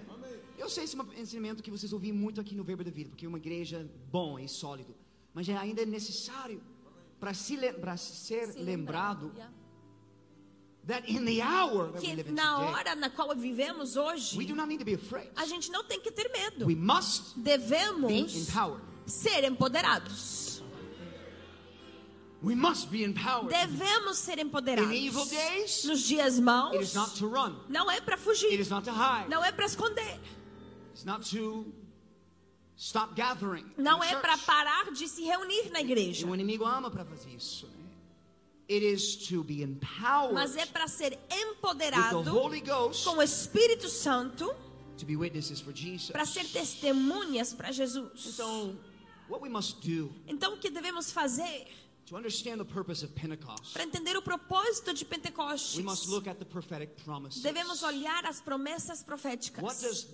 [0.62, 3.10] Eu sei esse é um ensinamento que vocês ouviram muito aqui no Verbo da Vida,
[3.10, 4.96] porque é uma igreja bom e sólido,
[5.34, 6.62] mas é ainda necessário
[7.20, 9.52] para se para ser Se lembrado lembrar,
[10.86, 13.96] that in the hour that we Que live in na today, hora na qual vivemos
[13.96, 15.30] hoje, we do not need to be afraid.
[15.36, 16.66] a gente não tem que ter medo.
[16.68, 18.84] We must be Devemos empowered.
[19.08, 20.62] ser empoderados.
[22.44, 23.50] We must be empowered.
[23.50, 24.92] Devemos ser empoderados.
[24.92, 27.56] In evil days, Nos dias it maus, is not to run.
[27.70, 29.28] não é para It fugir, is not to hide.
[29.30, 30.20] não é para esconder,
[33.78, 37.30] não é para parar de se reunir na E igreja, o inimigo ama para fazer
[37.30, 37.68] isso.
[37.68, 37.74] né?
[38.70, 43.90] It is to be empowered mas é para ser empoderado Holy Ghost com o Espírito
[43.90, 44.48] Santo
[44.98, 46.12] to be witnesses for Jesus.
[46.12, 48.28] para ser testemunhas para Jesus.
[48.34, 48.80] Então,
[49.30, 51.68] what we must do Então, o que devemos fazer
[52.06, 55.84] to understand the purpose of Pentecost, para entender o propósito de we Pentecostes?
[55.84, 57.42] must look at the prophetic promises.
[57.44, 60.08] Devemos olhar as promessas What proféticas.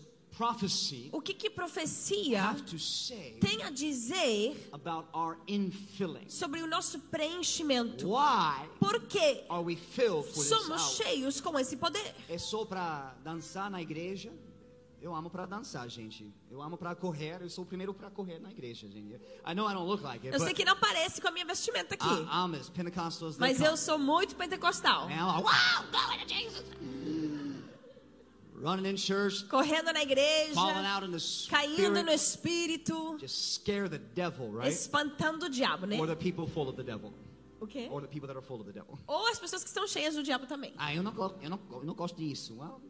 [1.11, 2.55] O que que profecia
[3.41, 6.29] tem a dizer about our infilling?
[6.29, 8.07] sobre o nosso preenchimento?
[8.09, 12.15] Why Por que are we filled for this somos cheios com esse poder?
[12.29, 14.31] É só para dançar na igreja?
[14.99, 16.33] Eu amo para dançar, gente.
[16.49, 17.39] Eu amo para correr.
[17.41, 19.13] Eu sou o primeiro para correr na igreja, gente.
[19.45, 21.45] I know I don't look like it, Eu sei que não parece com a minha
[21.45, 23.69] vestimenta aqui, I, I'm as Pentecostal as they mas come.
[23.69, 25.05] eu sou muito pentecostal.
[25.05, 25.41] Like, wow,
[25.91, 26.36] to Jesus.
[28.59, 33.53] Running in church, Correndo na igreja, falling out in the caindo no spirit, espírito, just
[33.53, 34.71] scare the devil, right?
[34.71, 35.99] espantando o diabo, né?
[35.99, 37.13] Or the people full of the devil,
[37.59, 37.87] O quê?
[37.91, 38.97] or the people that are full of the devil.
[39.07, 40.73] Ou as pessoas que estão cheias do diabo também.
[40.77, 42.55] Ah, eu não, eu não, eu não gosto disso.
[42.57, 42.81] Well,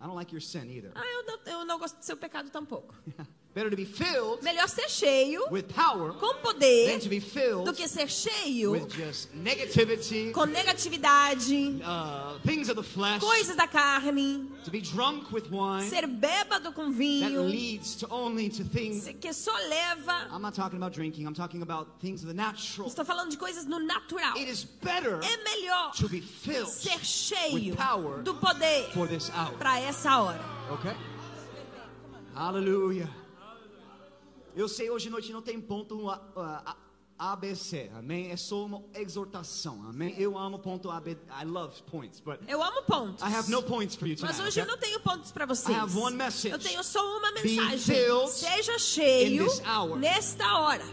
[0.00, 0.90] I don't like your sin either.
[0.96, 2.92] Ah, eu não, eu não gosto do seu pecado tampouco.
[3.56, 7.64] Better to be filled Melhor ser cheio, with power com than poder, to be filled
[7.64, 13.56] do que ser cheio with just negativity, com negatividade, uh, things of the flesh, coisas
[13.56, 18.50] da carne, to be drunk with wine ser bêbado com that vinho, leads to only
[18.50, 19.08] to things.
[19.18, 20.28] que só leva.
[20.30, 21.26] I'm not talking about drinking.
[21.26, 22.88] I'm talking about things of the natural.
[22.88, 24.36] Estou falando de coisas no natural.
[24.36, 29.08] It is better É melhor to be filled ser cheio with power do poder for
[29.08, 29.56] this hour.
[29.56, 30.44] para essa hora.
[30.70, 30.92] Ok?
[32.34, 33.08] Aleluia.
[34.56, 36.76] Eu sei hoje à noite não tem ponto A- A-
[37.18, 38.30] A- ABC, amém?
[38.30, 40.14] É só uma exortação, amém?
[40.18, 43.22] Eu amo ponto AB, I love points, but Eu amo pontos.
[43.22, 44.48] I have no points for you Mas tonight.
[44.48, 45.76] hoje eu não tenho pontos para I vocês.
[45.78, 46.52] have one message.
[46.52, 47.78] Eu tenho só uma Be mensagem.
[47.96, 49.46] filled Seja cheio
[49.98, 50.84] nesta hora.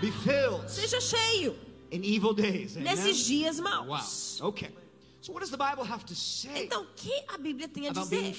[0.00, 1.56] Be filled Seja cheio
[1.90, 2.76] in evil days.
[2.76, 2.84] amen?
[2.94, 4.38] nesses dias maus.
[4.40, 4.48] Wow.
[4.50, 4.70] Okay.
[5.20, 7.92] So what does the Bible have to say Então, o que a Bíblia tem a
[7.92, 8.34] dizer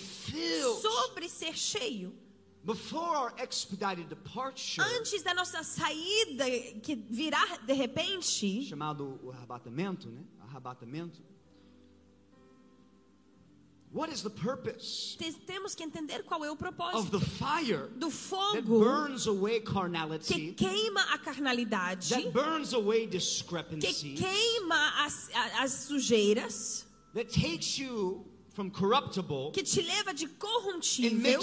[0.82, 2.14] sobre ser cheio?
[2.70, 6.46] Before our expedited departure, Antes da nossa saída,
[6.84, 10.22] que virá de repente, chamado o arrebatamento, né?
[10.42, 11.20] Arrebatamento.
[13.92, 17.90] What is the purpose te- temos que entender qual é o of propósito the fire
[17.98, 19.62] do fogo burns away
[20.22, 28.29] que queima a carnalidade, that burns away que queima as, as sujeiras, that takes you
[28.60, 31.40] from corruptible que te leva de corruptível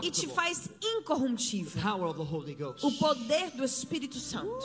[0.00, 1.82] e te faz incorruptível.
[1.82, 2.84] Power of the Holy Ghost.
[2.84, 4.64] O poder do Espírito Santo.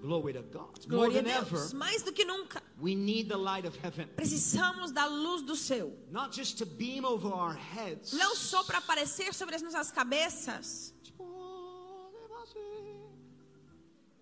[0.00, 0.86] Glory to God.
[0.86, 1.72] More Glória a than ever, Deus.
[1.72, 4.08] Mais do que nunca, we need the light of heaven.
[4.14, 5.92] precisamos da luz do céu.
[6.12, 8.12] Not just to beam over our heads.
[8.12, 10.94] Não só para aparecer sobre as nossas cabeças.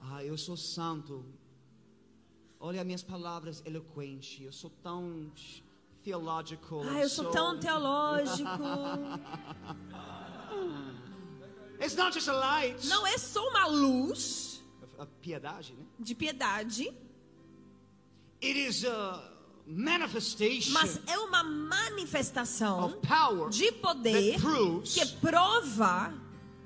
[0.00, 1.22] Ah, eu sou santo.
[2.66, 4.40] Olha as minhas palavras eloquentes.
[4.40, 5.30] Eu sou tão
[6.02, 6.80] theological.
[6.82, 8.48] Ah, eu sou tão teológico.
[11.78, 12.86] It's not just a light.
[12.86, 14.64] Não é só uma luz
[14.98, 15.84] A, piedade, né?
[16.00, 16.84] de piedade,
[18.42, 19.30] It is a
[19.66, 24.36] manifestation mas é uma manifestação of power de poder
[24.84, 26.14] que prova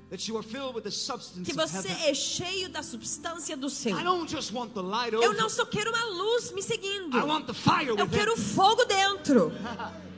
[0.09, 3.97] que você é cheio da substância do céu.
[3.99, 7.17] I don't just want the light Eu não só quero uma luz me seguindo.
[7.17, 9.51] I want the fire Eu quero fogo dentro.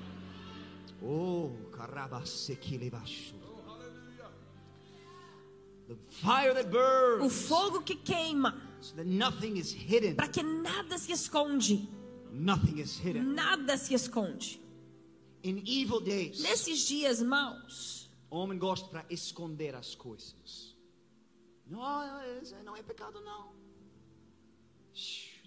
[1.03, 3.33] Oh, karabasekilebashu.
[5.87, 6.69] The fire that
[7.21, 10.15] O fogo que queima, so that nothing is hidden.
[10.15, 11.89] para que nada se esconde.
[12.31, 13.33] Nothing is hidden.
[13.33, 14.59] Nada se esconde.
[15.43, 18.00] In evil days, Nesses dias maus,
[18.31, 20.75] o homem gosta para esconder as coisas.
[21.67, 21.81] Não,
[22.41, 23.51] isso não é pecado não.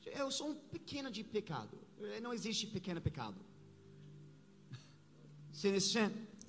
[0.04, 1.76] Eu sou um pequeno de pecado.
[2.22, 3.40] Não existe pequeno pecado.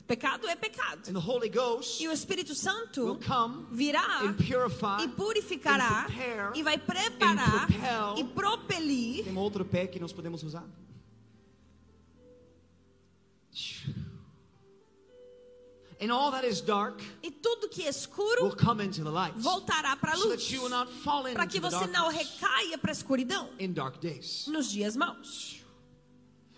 [0.07, 1.09] Pecado é pecado.
[1.09, 6.03] And the Holy Ghost E o Espírito will Santo come virá and purify e purificará
[6.03, 8.15] and prepare e vai preparar and propel.
[8.19, 10.63] e propelir Tem outro pé que nós podemos usar?
[16.01, 19.33] And all that is dark e tudo que é will escuro come into the light.
[19.37, 20.51] voltará para a So luz.
[20.51, 20.69] will
[21.03, 24.45] fall Para que você não recaia para a escuridão in dark days.
[24.47, 25.61] nos dias maus.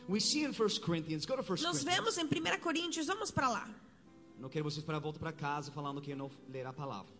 [0.09, 1.83] We see in 1 Corinthians, go to 1 Nós Corinthians.
[1.83, 3.69] vemos em 1 Coríntios, vamos para lá.
[4.39, 7.11] Não quero vocês para volta para casa falando que eu não ler a palavra.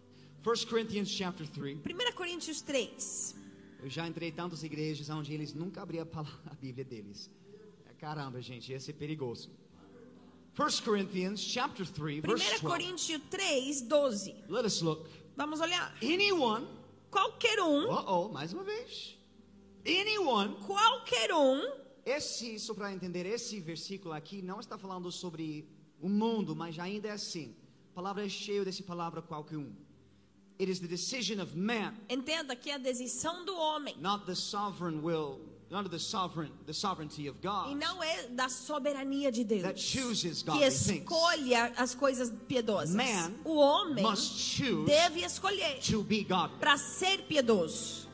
[0.46, 1.78] 1 Corinthians chapter 3.
[1.80, 3.36] 1 Coríntios 3.
[3.84, 7.30] Eu já entrei em tantas igrejas onde eles nunca abriam a, palavra, a Bíblia deles.
[8.00, 9.50] Caramba, gente, ia ser perigoso.
[10.58, 12.66] 1 Corinthians chapter 3, verse 1 12.
[12.66, 14.36] Coríntios 3, 12.
[14.50, 15.08] Let us look.
[15.36, 15.94] Vamos olhar.
[16.02, 16.66] Anyone,
[17.12, 19.18] Qualquer um, uh-oh, mais uma vez.
[19.86, 21.62] Anyone, qualquer um,
[22.06, 25.68] esse, só para entender, esse versículo aqui não está falando sobre
[26.02, 27.56] o mundo, mas ainda é assim.
[27.92, 29.74] A palavra é cheia desse palavra qualquer um.
[30.60, 33.96] It is the decision of man, entenda que é a decisão do homem.
[34.00, 35.40] not the sovereign will,
[35.70, 39.64] not the sovereign, the sovereignty of E não é da soberania de Deus.
[39.64, 42.96] That chooses Que escolha as coisas piedosas.
[43.44, 44.06] O homem
[44.86, 45.80] deve escolher
[46.60, 48.08] para ser piedoso.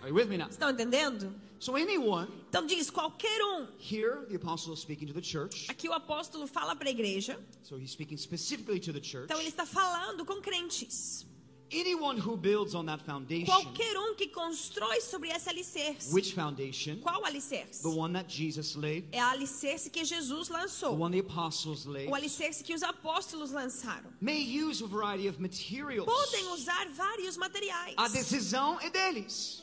[0.00, 0.48] Are you with me now?
[0.48, 1.34] Estão entendendo?
[1.58, 3.66] So anyone Então diz qualquer um.
[3.78, 5.66] here, the apostle is speaking to the church.
[5.68, 7.38] Aqui o apóstolo fala para a igreja.
[7.62, 9.24] So he's speaking specifically to the church.
[9.24, 11.26] Então ele está falando com crentes.
[11.70, 16.10] Anyone who builds on that foundation, Qualquer um que constrói sobre esse alicerce.
[16.12, 16.98] which foundation?
[17.02, 17.82] Qual alicerce?
[17.82, 20.96] The one that Jesus laid, É a alicerce que Jesus the lançou.
[20.98, 22.08] one the apostles laid.
[22.10, 24.10] O alicerce que os apóstolos lançaram.
[24.20, 26.06] May use a variety of materials.
[26.06, 27.94] Podem usar vários materiais.
[27.98, 29.62] A decisão é deles.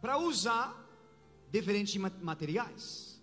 [0.00, 0.76] Para usar
[1.50, 3.20] diferente de ma- materiais.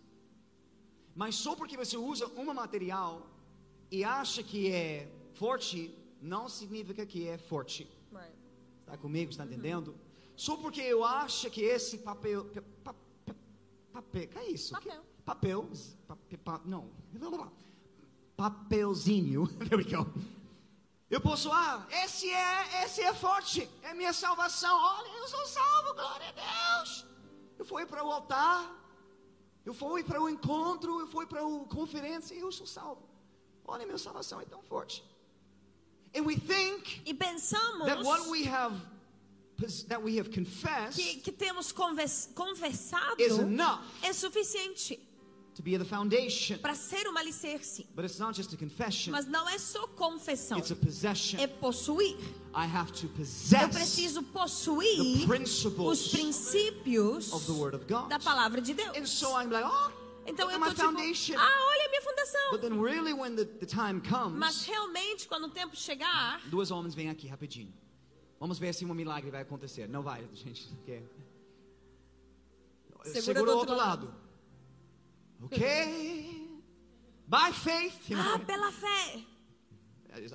[1.15, 3.25] Mas só porque você usa um material
[3.89, 5.89] e acha que é forte,
[6.25, 7.87] não significa que é forte.
[8.81, 9.31] Está comigo?
[9.31, 9.95] Está entendendo?
[10.35, 12.45] Só porque eu acho que esse papel.
[12.83, 12.95] pa- pa-
[13.25, 13.35] pa-
[13.93, 14.27] Papel.
[14.27, 14.73] Que é isso?
[14.73, 15.01] Papel.
[15.01, 16.39] Que- Papel.
[16.43, 16.89] pa- não.
[18.35, 19.47] Papelzinho.
[19.69, 20.05] There we go.
[21.09, 24.75] Eu posso, ah, esse é, esse é forte, é minha salvação.
[24.77, 27.05] Olha, eu sou salvo, glória a Deus.
[27.57, 28.69] Eu fui para o altar,
[29.63, 33.07] eu fui para o encontro, eu fui para a conferência e eu sou salvo.
[33.65, 35.03] Olha, minha salvação é tão forte.
[36.15, 38.73] And we think E pensamos that what we have
[39.87, 44.99] that we have confessed que, que temos convers- conversado is enough é suficiente
[45.55, 46.57] to be the foundation.
[46.59, 47.85] para ser um alicerce.
[47.95, 51.39] But it's not just a confession, Mas não é só confessão, it's a possession.
[51.39, 52.17] é possuir.
[52.53, 57.85] I have to Eu possess preciso the possuir principles os princípios of the Word of
[57.85, 58.09] God.
[58.09, 59.09] da palavra de And Deus.
[59.09, 59.91] so I'm like, oh,
[60.25, 61.35] Então eu tô tipo, foundation.
[61.37, 62.51] ah, olha a minha fundação.
[62.51, 66.71] But then really when the, the time Mas comes, realmente, quando o tempo chegar, duas
[66.71, 67.73] homens vêm aqui rapidinho.
[68.39, 69.87] Vamos ver se um milagre vai acontecer.
[69.87, 70.67] Não vai, gente.
[70.67, 71.03] porque-
[73.03, 74.15] Segura Segura do o outro outro lado.
[75.43, 76.59] Ok.
[77.27, 78.11] By faith.
[78.15, 79.23] ah, pela fé.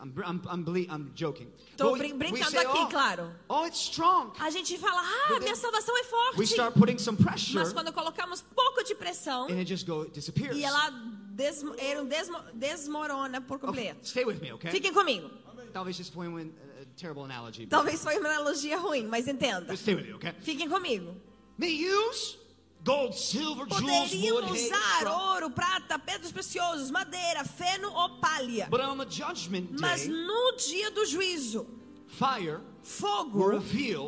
[0.01, 1.49] I'm, I'm, I'm, I'm joking.
[1.77, 3.31] Tô brin- we brincando say, aqui, oh, claro.
[3.49, 4.33] Oh, it's strong.
[4.39, 6.45] A gente fala, ah, But minha salvação é We forte.
[6.53, 10.13] start putting some pressure Mas quando colocamos pouco de pressão, and it just go it
[10.13, 10.57] disappears.
[10.57, 10.91] e ela
[11.35, 11.75] desmo,
[12.07, 14.07] desmo- desmorona por Okay, completo.
[14.07, 14.71] stay with me, okay?
[14.71, 15.31] Fiquem comigo.
[15.73, 16.53] Talvez isso foi uma uh,
[16.97, 17.67] terrible analogy.
[17.67, 19.75] Talvez foi uma analogia ruim, mas entenda.
[19.77, 20.33] Stay with me, okay?
[20.41, 21.15] Fiquem comigo.
[21.57, 22.37] May use
[22.85, 28.69] gold, silver, jewels, Poderiam usar ouro, prata, pedras preciosas, madeira, feno ou palha.
[28.71, 31.67] But on the judgment Mas day, no dia do juízo,
[32.07, 33.59] fire fogo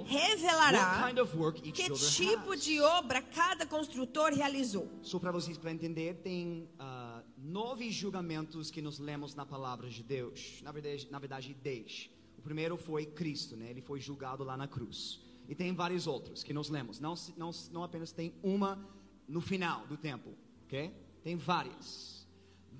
[0.07, 2.63] revelará kind of que tipo has.
[2.63, 4.89] de obra cada construtor realizou.
[5.03, 10.03] Só para vocês para entender, tem ah, nove julgamentos que nós lemos na palavra de
[10.03, 10.61] Deus.
[10.63, 12.11] Na verdade, na verdade, dez.
[12.39, 13.71] O primeiro foi Cristo, né?
[13.71, 15.21] Ele foi julgado lá na cruz.
[15.49, 17.01] E tem vários outros que nós lemos.
[17.01, 18.79] Não, não, não apenas tem uma
[19.29, 20.35] no final do tempo,
[20.65, 20.95] ok?
[21.23, 22.12] Tem várias.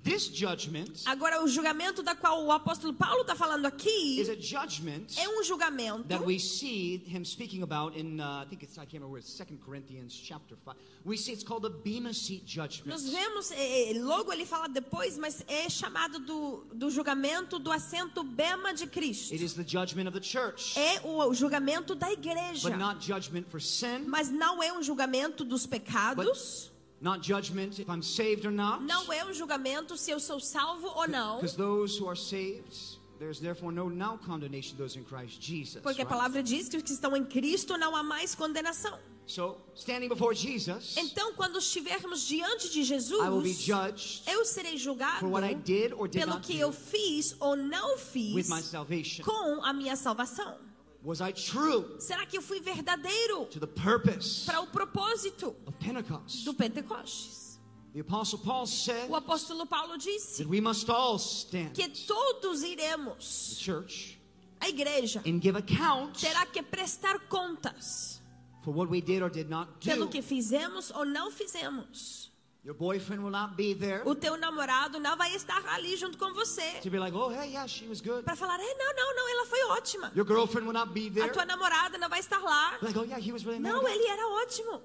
[0.03, 4.35] This judgment Agora, o julgamento da qual o apóstolo Paulo está falando aqui is a
[4.35, 8.77] judgment é um julgamento that we see him speaking about in uh, I think it's
[8.77, 10.75] I can't remember where it's Second Corinthians chapter five.
[11.05, 12.87] We see it's called the Bema Seat judgment.
[12.87, 18.23] Nós vemos, eh, logo ele fala depois, mas é chamado do, do julgamento do assento
[18.23, 19.33] bema de Cristo.
[19.33, 23.45] It is the judgment of the church, É o julgamento da igreja, but not judgment
[23.49, 26.71] for sin, mas não é um julgamento dos pecados,
[27.03, 28.81] not judgment if I'm saved or not.
[28.83, 32.97] não é um julgamento se eu sou salvo ou não, Because those who are saved,
[33.19, 35.81] there's therefore no now condemnation to those in Christ Jesus.
[35.83, 38.97] porque a palavra diz que os que estão em Cristo não há mais condenação.
[39.25, 44.43] So, standing before Jesus, Então, quando estivermos diante de Jesus, I will be judged eu
[44.43, 47.99] serei julgado for what I did or did pelo que eu fiz ou não with
[47.99, 49.23] fiz my salvation.
[49.23, 50.57] com a minha salvação.
[51.03, 55.77] Was I true Será que eu fui verdadeiro to the purpose para o propósito of
[55.77, 56.45] Pentecost?
[56.45, 57.59] do Pentecostes?
[57.93, 62.61] The Apostle Paul said O apóstolo Paulo disse that we must all stand, que todos
[62.61, 64.17] the iremos, church,
[64.61, 68.21] a igreja and give account terá que prestar contas
[68.63, 70.11] for what we did or did not pelo do.
[70.11, 72.31] que fizemos ou não fizemos.
[72.65, 76.33] Your boyfriend will not be there O teu namorado não vai estar ali junto com
[76.33, 78.23] você to be like, oh, hey, yeah, she was good.
[78.23, 80.11] para falar, é, não, não, não, ela foi ótima.
[80.15, 81.33] Your girlfriend will not be A there.
[81.33, 82.77] tua namorada não vai estar lá.
[82.81, 83.59] Like, oh, yeah, he was really.
[83.59, 84.81] Não, about it." ele era ótimo.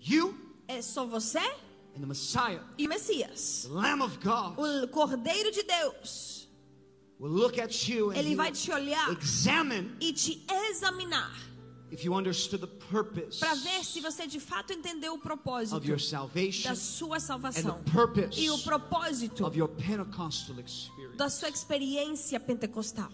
[0.00, 0.34] You
[0.68, 1.38] É só você
[1.96, 3.62] and the Messiah, e o Messias.
[3.66, 6.46] the Lamb of God, O Cordeiro de Deus.
[7.18, 11.32] will look at you and Ele vai te olhar examine e te examinar
[11.90, 15.88] if you understood the purpose para ver se você de fato entendeu o propósito of
[15.88, 17.80] your salvation da sua salvação
[18.36, 19.44] e o propósito
[21.16, 23.10] da sua experiência pentecostal.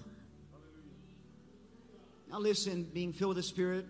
[2.29, 3.87] Now listen, being filled with the Spirit,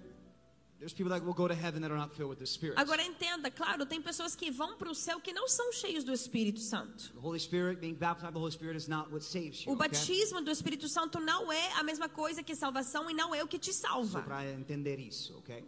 [2.76, 6.12] Agora entenda, claro, tem pessoas que vão para o céu que não são cheios do
[6.12, 7.12] Espírito Santo.
[7.12, 9.72] The Holy Spirit, being baptized by the Holy Spirit is not what saves you.
[9.72, 13.43] O batismo do Espírito Santo não é a mesma coisa que salvação e não é
[13.43, 14.22] o que te Só salva.
[14.22, 15.64] para entender isso, okay?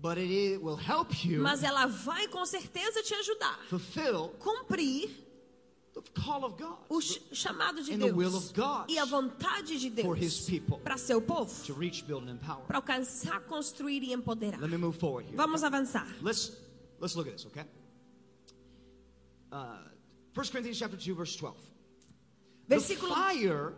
[0.00, 5.08] But it is, will help you Mas ela vai com certeza te ajudar fulfill cumprir
[5.08, 5.83] the call of God
[6.88, 10.96] o ch- chamado de the Deus of God e a vontade de Deus people para
[10.96, 12.64] seu povo, to reach, build, and empower.
[12.66, 14.60] para alcançar, construir e empoderar.
[14.60, 15.36] Let me move forward here.
[15.36, 16.06] Vamos avançar.
[16.22, 16.52] Let's
[17.00, 17.64] let's look at this, okay?
[19.52, 19.78] Uh,
[20.34, 21.54] 1 Corinthians chapter 2, verse 12.
[22.68, 23.72] The Versículo fire,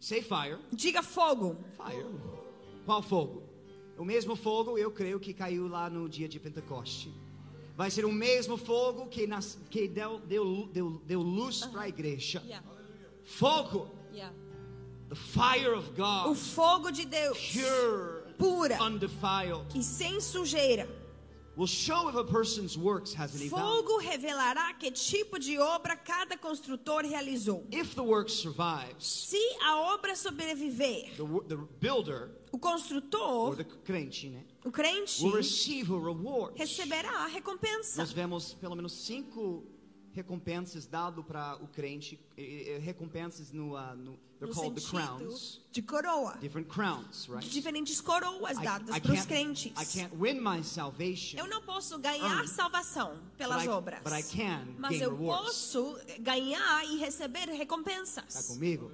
[0.00, 1.56] say fire, Diga fogo.
[1.76, 2.06] fire.
[2.86, 3.42] Qual fogo?
[3.98, 7.12] O mesmo fogo, eu creio que caiu lá no dia de Pentecoste.
[7.76, 11.88] Vai ser o mesmo fogo que, nas, que deu, deu, deu, deu luz para a
[11.88, 12.42] igreja.
[12.46, 12.62] Yeah.
[13.24, 14.32] Fogo, Yeah.
[15.08, 20.86] the fire of O God, fogo de Deus, pure, pura undefiled, e sem sujeira.
[21.56, 23.82] Will show if a person's works has any value.
[23.82, 27.66] Fogo revelará que tipo de obra cada construtor realizou.
[27.70, 33.64] If the work survives, Se a obra sobreviver, the, the builder o or construtor, the
[33.64, 36.54] crente, né, o crente, will receive a reward.
[36.58, 38.00] receberá a recompensa.
[38.00, 39.64] Nós vemos pelo menos cinco
[40.14, 42.18] recompensas dado para o crente,
[42.80, 46.36] recompensas no, ah, no they're No called the crowns, de coroa.
[46.40, 47.48] different crowns, right?
[47.48, 49.72] Diferentes coroas dadas para os crentes.
[49.80, 54.00] I can't win my salvation, Eu não posso ganhar earn, salvação pelas but I- obras.
[54.02, 55.44] but I can Mas eu rewards.
[55.46, 58.46] posso ganhar e receber Está recompensas.
[58.48, 58.90] comigo?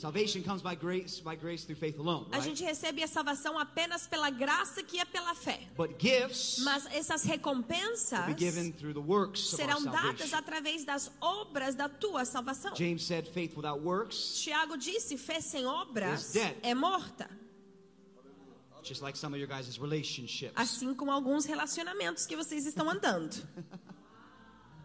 [0.00, 2.42] Salvation comes by grace, by grace through faith alone, A right?
[2.42, 5.60] gente recebe a salvação apenas pela graça que é pela fé.
[5.76, 11.12] But gifts Mas essas recompensas will be given through the works serão dadas através das
[11.20, 12.74] obras da tua salvação.
[12.74, 17.28] James said, "Faith without works, Tiago disse: fé sem obras é morta.
[18.82, 23.36] just like some of your guys' relationships." Assim como alguns relacionamentos que vocês estão andando.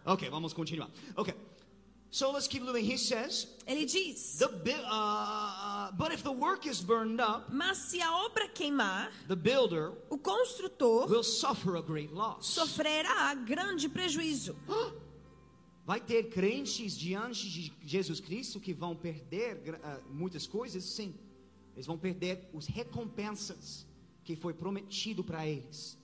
[0.08, 0.88] Okay, vamos continuar.
[1.16, 1.34] Okay,
[2.16, 2.82] so let's keep moving.
[2.82, 7.76] He says, Ele diz: "The bi- uh, but if the work is burned up, Mas
[7.76, 13.86] se a obra queimar, the builder o construtor will suffer a great loss." sofrerá grande
[13.88, 14.56] prejuízo.
[15.84, 20.82] Vai ter crentes diante de Jesus Cristo que vão perder ah, muitas coisas?
[20.84, 21.14] Sim.
[21.74, 23.86] Eles vão perder os recompensas
[24.24, 25.98] que foi prometido para eles.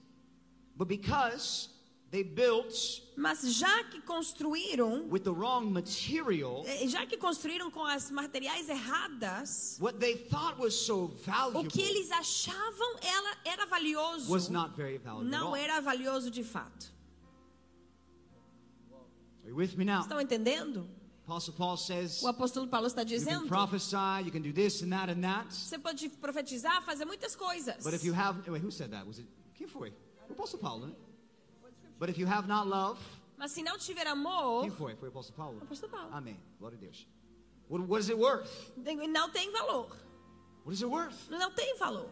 [0.77, 1.71] But because
[2.13, 7.85] they built Mas já que construíram, with the wrong material, eh, já que construíram com
[7.85, 13.67] as materiais erradas, what they thought was so o valuable que eles achavam ela era
[13.67, 16.93] valioso, was not very valuable não era valioso de fato.
[19.43, 20.03] Are you with me now?
[20.03, 20.89] Estão entendendo?
[21.25, 24.83] Apostle Paul says O apóstolo Paulo está you can dizendo: prophesy, you can do this
[24.83, 25.53] and that and that.
[25.53, 27.83] você pode profetizar, fazer muitas coisas.
[27.83, 29.07] But if you have, wait, who said that?
[29.07, 29.29] Was it?
[29.55, 29.93] Quem foi?
[30.29, 30.95] O Apóstolo Paulo, né?
[32.03, 32.99] But if you have not love,
[33.39, 34.97] Mas se não tiver amor, quem foi?
[34.97, 35.59] Foi o Apóstolo Paulo.
[35.61, 36.37] o apóstolo Paulo Amém.
[36.59, 37.07] Glória a Deus.
[37.69, 38.51] What, what is it worth?
[39.09, 39.87] não tem valor.
[40.65, 41.31] What is it worth?
[41.31, 42.11] Não tem valor.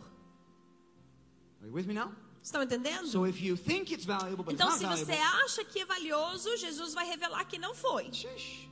[1.61, 2.13] Are you with me now?
[2.41, 3.09] Estão entendendo?
[3.09, 6.57] So if you think it's valuable, but Então, se você valuable, acha que é valioso,
[6.57, 8.13] Jesus vai revelar que não foi.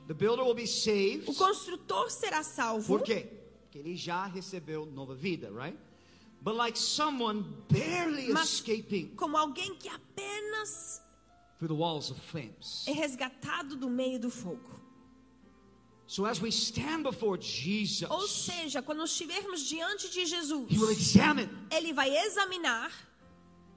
[0.07, 1.29] the builder will be saved.
[1.29, 2.87] O construtor será salvo.
[2.87, 3.27] Por quê?
[3.63, 5.77] Porque ele já recebeu nova vida, right?
[6.41, 11.01] But like someone barely Mas- escaping Como alguém que apenas
[12.87, 14.79] é resgatado do meio do fogo.
[16.07, 20.89] So as we stand before Jesus, Ou seja, quando estivermos diante de Jesus, he will
[20.89, 22.91] examine ele vai examinar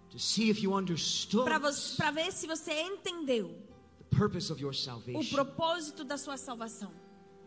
[0.09, 3.49] to see if you understood para ver se você entendeu
[3.99, 5.25] the purpose of your o salvation.
[5.35, 6.91] propósito da sua salvação.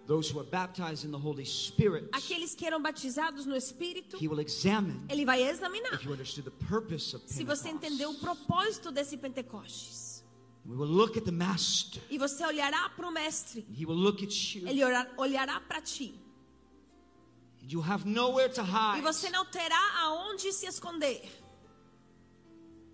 [0.06, 4.28] Those who are baptized in the Holy Spirit, Aqueles que eram batizados no Espírito, he
[4.28, 8.14] will examine ele vai examinar if you understood the purpose of se você entendeu o
[8.14, 8.46] Pentecost.
[8.46, 10.05] propósito desse Pentecostes.
[12.10, 14.68] E você olhará para o Mestre, He will look at you.
[14.68, 16.20] ele olhar- olhará para ti.
[17.62, 19.02] And you have nowhere to E hide.
[19.02, 21.22] você não terá aonde se esconder.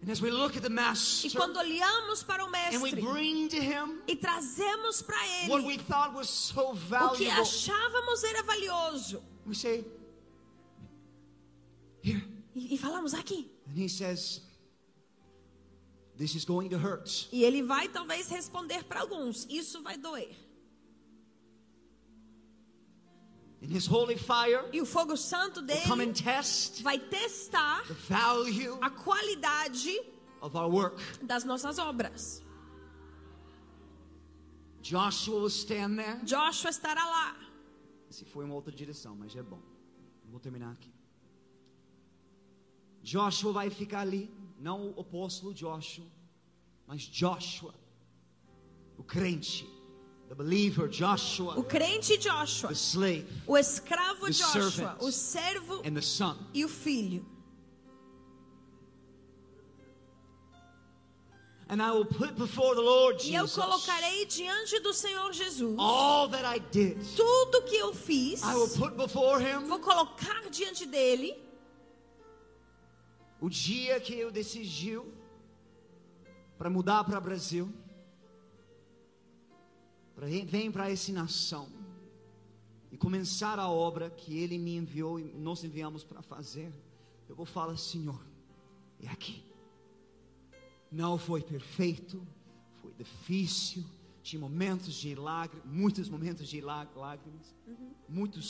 [0.03, 3.01] And as we look at the E Master quando olhamos para o and we Mestre
[3.03, 5.15] bring to him e trazemos para
[5.47, 9.86] what Ele we thought was so o que valuable, achávamos era valioso, we say,
[12.03, 12.24] Here.
[12.55, 13.49] e, e falamos aqui.
[13.67, 14.41] And he says,
[16.22, 17.28] This is going to hurt.
[17.32, 20.30] E Ele vai talvez responder para alguns: Isso vai doer.
[23.63, 27.84] And his holy fire E o fogo santo will come and dele test vai testar
[27.88, 29.99] the value a qualidade
[30.41, 31.01] of our work.
[31.24, 32.43] das nossas obras.
[34.84, 36.19] Joshua will stand there.
[36.24, 37.36] Joshua estará lá.
[38.11, 39.61] Se foi uma outra direção, mas é bom.
[40.24, 40.93] Eu vou terminar aqui.
[43.01, 44.30] Joshua vai ficar ali,
[44.62, 46.05] não o apóstolo Joshua,
[46.88, 47.74] mas Joshua,
[48.97, 49.68] o crente,
[50.30, 54.97] the believer Joshua, O crente Joshua, the slave, o escravo The Joshua, servant.
[55.01, 56.38] o servo and the son.
[56.53, 57.26] e o filho.
[61.70, 65.74] And I will put before the Lord E eu Jesus colocarei diante do Senhor Jesus
[65.80, 66.97] all that I did.
[67.16, 68.41] tudo que eu fiz.
[68.43, 71.34] I will put before him Vou colocar diante dele
[73.41, 75.11] o dia que eu decidiu
[76.57, 77.67] para mudar para o Brasil,
[80.15, 81.67] para vir para essa nação
[82.91, 86.71] e começar a obra que Ele me enviou e nós enviamos para fazer.
[87.27, 88.21] eu vou falar, Senhor,
[89.01, 89.43] é aqui.
[90.91, 92.21] Não foi perfeito,
[92.81, 93.85] foi difícil,
[94.21, 97.55] tinha momentos de lágrimas, muitos momentos de lá- lágrimas,
[98.07, 98.45] muitos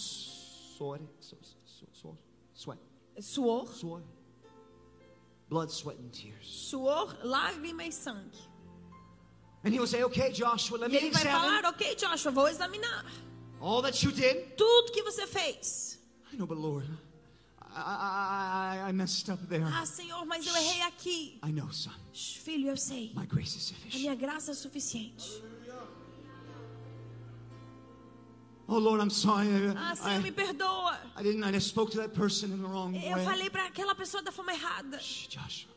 [0.75, 2.17] suor, su- su- suor,
[2.55, 2.81] sweat,
[3.21, 4.03] Suor, suor,
[5.51, 6.47] blood, sweat and tears.
[6.71, 8.31] suor, lágrima e sangue.
[9.63, 12.31] And he will say, okay, Joshua, let E me ele vai examine falar: Ok, Joshua,
[12.31, 13.05] vou examinar
[13.59, 14.55] all that you did.
[14.57, 15.99] tudo que você fez.
[16.33, 16.87] I know, but Lord,
[17.73, 19.63] I, I, I, messed up there.
[19.65, 21.39] Ah, Senhor, mas eu errei aqui.
[21.43, 21.91] I know, son.
[22.13, 23.11] Shh, Filho, eu sei.
[23.15, 24.01] My grace is A sufficient.
[24.01, 25.43] minha graça é suficiente.
[28.73, 29.47] Oh Lord, I'm sorry.
[29.49, 30.97] I, Ah, Senhor, me I, perdoa.
[31.17, 31.43] I didn't.
[31.43, 33.25] I spoke to that person in the wrong Eu way.
[33.25, 34.97] falei para aquela pessoa da forma errada.
[34.97, 35.71] Shh, Joshua,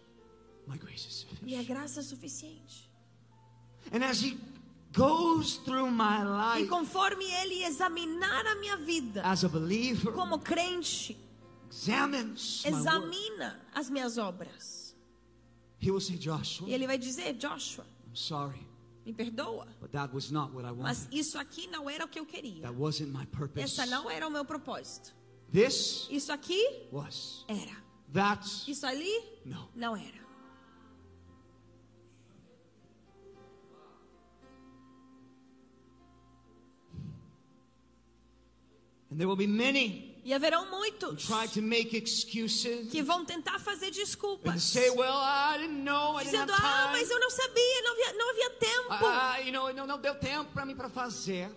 [0.69, 1.67] my grace is Minha sufficient.
[1.67, 2.89] graça é suficiente.
[3.93, 4.39] And as he
[4.93, 10.39] goes through my E life conforme ele examinar a minha vida as a believer, como
[10.39, 11.17] crente,
[11.69, 14.95] examines examina as minhas obras.
[15.81, 18.64] he will say, Joshua, E ele vai dizer: Joshua, I'm sorry,
[19.05, 21.17] me perdoa, but that was not what I mas wanted.
[21.19, 22.63] isso aqui não era o que eu queria.
[22.63, 23.63] That wasn't my purpose.
[23.63, 25.15] Essa não era o meu propósito.
[25.53, 27.45] This Isso aqui was.
[27.49, 27.83] era.
[28.13, 29.13] That, Isso ali
[29.45, 29.69] no.
[29.75, 30.25] não era.
[39.11, 43.59] And there will be many E haverão muitos try to make excuses que vão tentar
[43.59, 44.63] fazer desculpas.
[44.63, 48.51] say, well, I didn't know, Dizendo, ah, mas eu não sabia, não havia, não havia
[48.51, 48.89] tempo.
[48.91, 51.51] Ah, you know, não, não deu tempo para mim para fazer.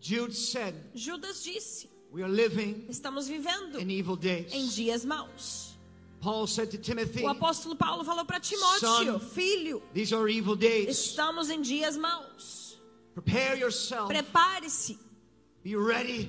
[0.00, 4.52] Jude said, Judas disse: we are living estamos vivendo in evil days.
[4.52, 5.74] em dias maus.
[6.20, 10.96] Paul said to Timothy, O apóstolo Paulo falou para Timóteo: Filho, these are evil days.
[10.96, 12.78] estamos em dias maus.
[13.14, 14.08] Prepare yourself.
[14.08, 14.98] Prepare-se,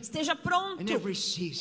[0.02, 1.14] esteja pronto in every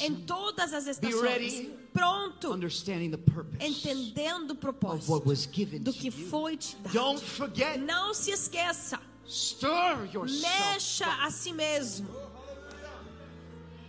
[0.02, 1.46] em todas as ready.
[1.46, 1.68] estações.
[1.92, 6.76] Pronto, Understanding the purpose entendendo o of propósito what was given do que foi te
[6.76, 6.92] dado.
[6.92, 7.78] Don't forget.
[7.78, 10.42] Não se esqueça, Stir yourself.
[10.42, 12.06] mexa a si mesmo.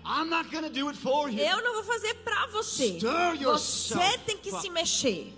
[0.06, 1.40] I'm not going to do it for you.
[1.40, 2.98] Eu não vou fazer para você.
[2.98, 3.42] Stir
[4.00, 5.34] Você tem que se mexer.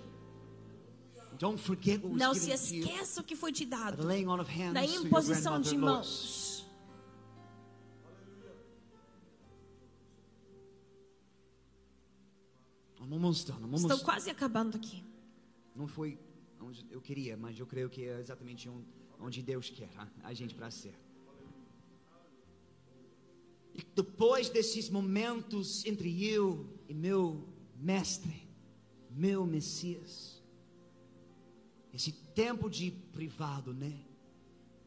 [1.40, 2.84] Don't forget what was Não se given to you.
[2.84, 4.06] esqueça o que foi te dado.
[4.74, 6.39] your imposição de mãos.
[13.30, 13.64] Almost done.
[13.64, 15.04] I'm Estou quase acabando aqui.
[15.74, 16.18] Não foi
[16.60, 18.82] onde eu queria, mas eu creio que é exatamente on-
[19.20, 19.88] onde Deus quer
[20.22, 20.94] a, gente para ser.
[23.74, 28.48] E depois desses momentos entre eu e meu mestre,
[29.10, 30.42] meu Messias,
[31.92, 34.00] esse tempo de privado, né?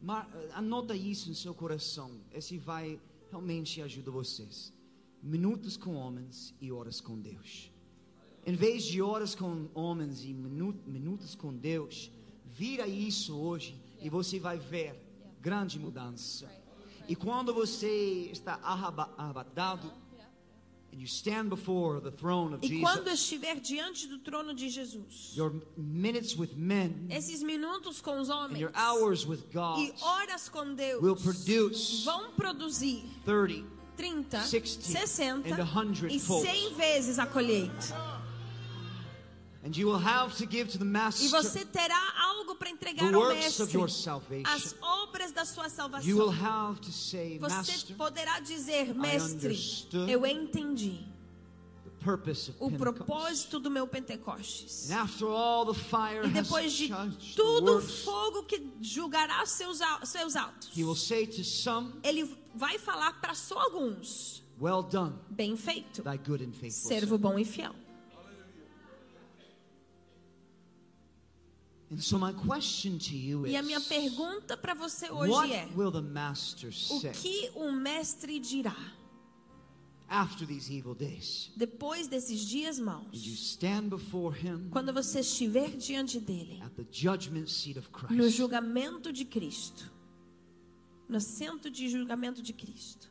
[0.00, 2.20] Mar, anota isso no seu coração.
[2.32, 4.72] Esse vai realmente ajudar vocês.
[5.22, 7.72] Minutos com homens e horas com Deus.
[8.46, 12.10] Em vez de horas com homens e minu- minutos com Deus,
[12.44, 14.94] vira isso hoje e você vai ver
[15.40, 16.50] grande mudança.
[17.08, 19.90] E quando você está arrebatado,
[20.92, 24.68] and you stand before the throne of E quando Jesus, estiver diante do trono de
[24.68, 29.92] Jesus, your minutes with men esses minutos com os homens your hours with God e
[30.00, 33.66] horas com Deus will produce vão produzir 30,
[33.96, 36.48] 30, 60 60 and a hundred e folds.
[36.48, 38.13] 100 vezes a colheita.
[39.66, 43.78] E você terá algo para entregar ao mestre,
[44.44, 46.06] as obras da sua salvação.
[46.06, 49.58] You will have to say, Você Master, poderá dizer, mestre,
[50.06, 51.06] eu entendi
[51.82, 54.90] the purpose of o propósito do meu Pentecostes.
[54.90, 56.90] And after all the fire E has depois de
[57.34, 62.78] tudo o fogo que julgará seus, seus atos, he will say to some, ele vai
[62.78, 67.46] falar para só alguns: Well done, bem feito, thy good and faithful servo bom e
[67.46, 67.74] fiel.
[71.98, 75.90] So my question to you E a minha pergunta para você what hoje é: will
[75.92, 78.76] the master o say que o mestre dirá
[80.08, 81.50] after these evil days?
[81.56, 86.72] depois desses dias And you maus, stand before him quando você estiver diante dele, at
[86.76, 88.36] the judgment seat of no Christ.
[88.36, 89.90] julgamento de Cristo,
[91.08, 93.10] no assento de julgamento de Cristo?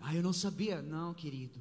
[0.00, 1.60] Ah, eu não sabia, não, querido.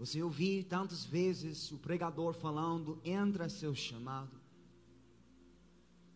[0.00, 4.30] Você ouviu tantas vezes o pregador falando, entra seu chamado.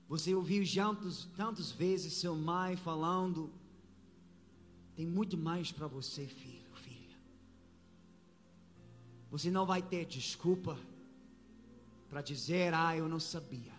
[0.08, 3.52] Você ouviu tantas, tantas vezes seu mãe falando,
[4.96, 7.18] tem muito mais para você, filho, filha.
[9.30, 10.78] Você não vai ter desculpa
[12.08, 13.74] para dizer, ah, eu não sabia.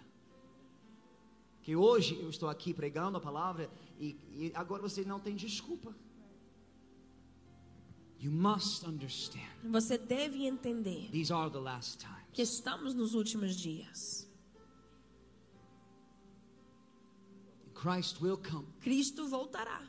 [1.63, 5.95] Que hoje eu estou aqui pregando a palavra e, e agora você não tem desculpa.
[8.19, 9.45] You must understand.
[9.63, 12.15] Você deve entender These are the last times.
[12.33, 14.25] que estamos nos últimos dias.
[17.73, 18.65] Christ will come.
[18.81, 19.81] Cristo voltará.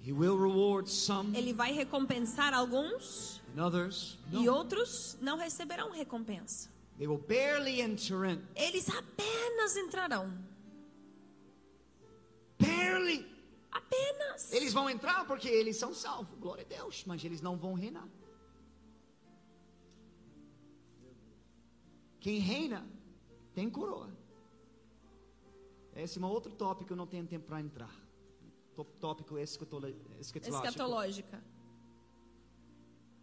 [0.00, 4.18] He will reward some Ele vai recompensar alguns and others.
[4.30, 6.68] e outros não receberão recompensa.
[6.98, 8.40] They will barely enter in.
[8.54, 10.30] Eles apenas entrarão.
[12.58, 13.26] Barely.
[13.74, 14.52] Apenas.
[14.52, 18.08] Eles vão entrar porque eles são salvos, glória a Deus, mas eles não vão reinar.
[22.20, 22.86] Quem reina
[23.54, 24.08] tem coroa.
[25.94, 27.94] Esse é um outro tópico que eu não tenho tempo para entrar.
[28.74, 30.10] Tó- Tópico escatológico.
[30.18, 31.44] Escatológica.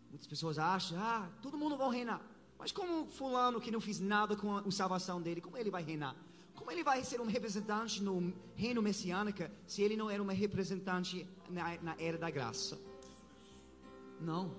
[0.09, 2.21] Muitas pessoas acham, ah, todo mundo vai reinar.
[2.57, 5.81] Mas como fulano que não fez nada com a, a salvação dele, como ele vai
[5.83, 6.15] reinar?
[6.61, 11.27] Como ele vai ser um representante no reino messiânico se ele não era um representante
[11.49, 12.79] na, na era da graça?
[14.19, 14.55] Não,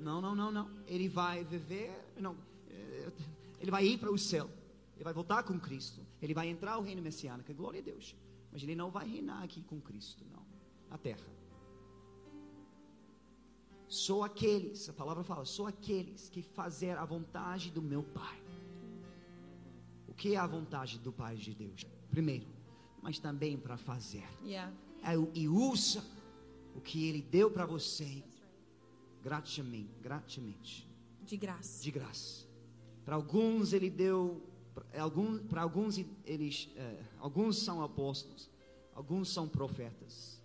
[0.00, 0.70] não, não, não, não.
[0.86, 2.34] Ele vai viver, não,
[2.70, 3.12] eh,
[3.60, 4.48] ele vai ir para o céu.
[4.94, 6.00] Ele vai voltar com Cristo.
[6.22, 8.16] Ele vai entrar no reino messiânico, glória a Deus.
[8.50, 10.42] Mas ele não vai reinar aqui com Cristo, não,
[10.88, 11.26] na terra.
[13.88, 18.41] Sou aqueles, a palavra fala, sou aqueles que fazer a vontade do meu Pai.
[20.12, 21.86] O que é a vontade do Pai de Deus?
[22.10, 22.46] Primeiro,
[23.00, 24.28] mas também para fazer.
[24.44, 24.70] Yeah.
[25.02, 26.04] É E usa
[26.76, 28.22] o que Ele deu para você
[29.22, 30.86] gratuitamente, gratuitamente,
[31.22, 31.82] De graça.
[31.82, 32.46] de graça.
[33.06, 34.42] Para alguns Ele deu,
[34.74, 35.96] para alguns, para alguns
[36.26, 38.50] eles, eh, alguns são apóstolos,
[38.94, 40.38] alguns são profetas,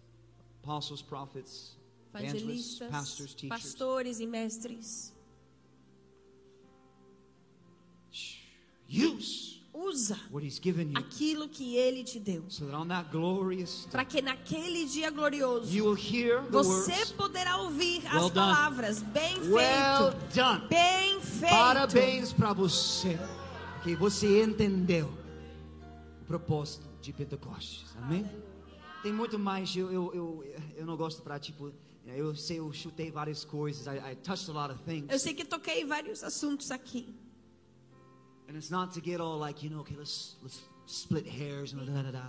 [0.63, 1.78] apostles, prophets,
[2.15, 3.61] Evangelistas, pastors, teachers.
[3.63, 5.13] pastores e mestres.
[8.89, 9.36] Use
[9.78, 10.19] Usa
[10.95, 12.43] aquilo que ele te deu.
[13.91, 19.03] Para que naquele dia glorioso you will hear the você poderá ouvir as palavras.
[19.03, 20.67] Bem feito.
[20.67, 21.51] Bem feito.
[21.51, 23.19] Parabéns para você,
[23.84, 25.13] que você entendeu
[26.21, 27.95] o propósito de Pentecostes.
[27.97, 28.25] Amém?
[29.03, 29.75] Tem muito mais.
[29.75, 31.71] Eu, eu, eu, eu não gosto para tipo.
[32.03, 33.86] Eu sei, eu chutei várias coisas.
[33.86, 35.05] I, I touched a lot of things.
[35.11, 37.13] Eu sei que toquei vários assuntos aqui.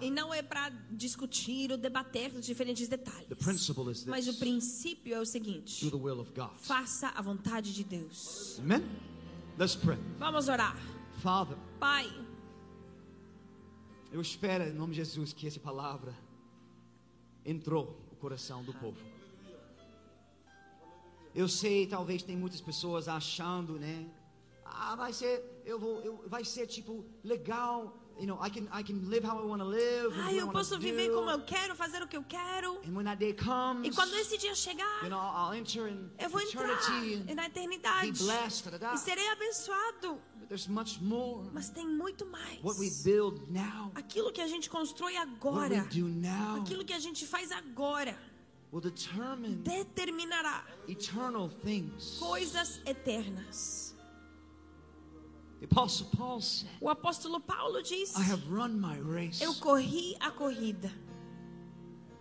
[0.00, 3.28] E não é para discutir ou debater os diferentes detalhes.
[3.28, 6.50] The principle is Mas o princípio é o do seguinte: the will of God.
[6.56, 8.58] faça a vontade de Deus.
[8.58, 8.82] Amen?
[9.56, 9.98] Let's pray.
[10.18, 10.76] Vamos orar.
[11.22, 12.08] Father, Pai,
[14.10, 16.14] eu espero em nome de Jesus que essa palavra
[17.44, 18.98] entrou no coração do povo.
[21.34, 24.06] Eu sei, talvez tem muitas pessoas achando, né?
[24.72, 28.82] Ah, vai ser, eu vou, eu, vai ser tipo legal, you know, I can, I
[28.82, 30.16] can live how I want to live.
[30.16, 31.14] what I eu posso viver do.
[31.14, 32.78] como eu quero, fazer o que eu quero.
[32.86, 36.10] And when that day comes, E quando esse dia chegar, you know, I'll enter in
[36.18, 38.70] eu vou entrar eternity and na be eternidade blessed.
[38.70, 40.20] Da, da, e serei abençoado.
[40.38, 41.48] But there's much more.
[41.52, 42.62] Mas tem muito mais.
[42.62, 46.84] What we build now, Aquilo que a gente constrói what agora, we do now, aquilo
[46.84, 48.16] que a gente faz agora,
[48.72, 52.18] will determine determinará eternal things.
[52.18, 53.87] coisas eternas.
[56.80, 59.42] O apóstolo Paulo diz: I have run my race.
[59.42, 60.90] Eu corri a corrida.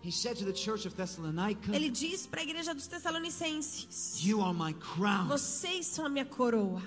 [0.01, 4.41] He said to the church of Thessalonica, Ele diz para a igreja dos Tessalonicenses: You
[4.41, 5.27] are my crown.
[5.27, 6.81] Vocês são a minha coroa.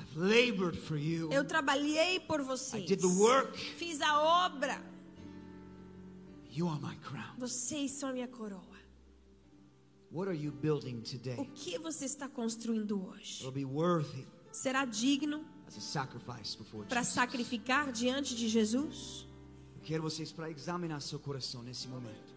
[0.00, 1.30] I've labored for you.
[1.32, 2.86] Eu trabalhei por I vocês.
[2.86, 3.56] did the work.
[3.76, 4.82] Fiz a obra.
[6.50, 7.36] You are my crown.
[7.38, 8.72] Vocês são a minha coroa.
[10.10, 11.50] What are you building O today?
[11.54, 13.40] que você está construindo hoje?
[13.40, 15.44] It'll be worthy Será digno
[16.88, 19.26] para sacrificar diante de Jesus?
[19.74, 22.32] Eu quero vocês para examinar seu coração nesse momento.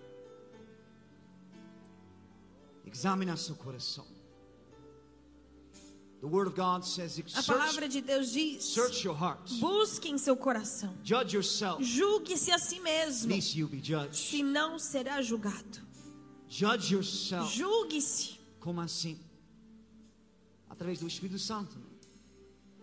[2.86, 4.08] Examinar seu coração.
[6.22, 9.60] The Word of God says, A palavra search, de Deus diz: search your hearts.
[9.60, 10.96] Busque em seu coração.
[11.04, 14.16] Judge yourself, Julgue-se a si mesmo, judged.
[14.16, 15.86] senão será julgado.
[16.48, 17.54] Judge yourself.
[17.56, 18.40] Julgue-se.
[18.60, 19.20] Como assim?
[20.70, 21.78] Através do Espírito Santo.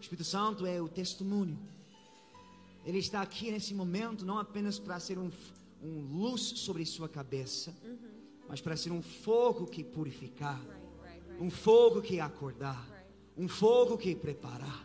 [0.03, 1.57] O Espírito Santo é o testemunho.
[2.84, 5.30] Ele está aqui nesse momento não apenas para ser um,
[5.80, 7.72] um luz sobre sua cabeça,
[8.48, 10.61] mas para ser um fogo que purificar,
[11.38, 12.84] um fogo que acordar,
[13.36, 14.84] um fogo que preparar.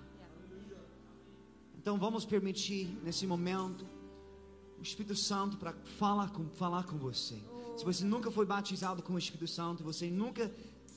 [1.75, 3.87] Então vamos permitir nesse momento
[4.77, 7.41] o Espírito Santo para falar com, falar com você.
[7.75, 10.51] Se você nunca foi batizado com o Espírito Santo, você nunca.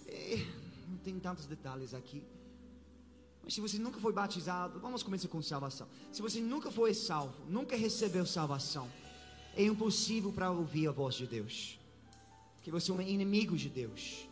[0.06, 0.44] eh,
[0.86, 2.22] não tem tantos detalhes aqui.
[3.42, 5.88] Mas se você nunca foi batizado, vamos começar com salvação.
[6.12, 8.90] Se você nunca foi salvo, nunca recebeu salvação,
[9.56, 11.78] é impossível para ouvir a voz de Deus.
[12.56, 14.28] Porque você é um inimigo de Deus.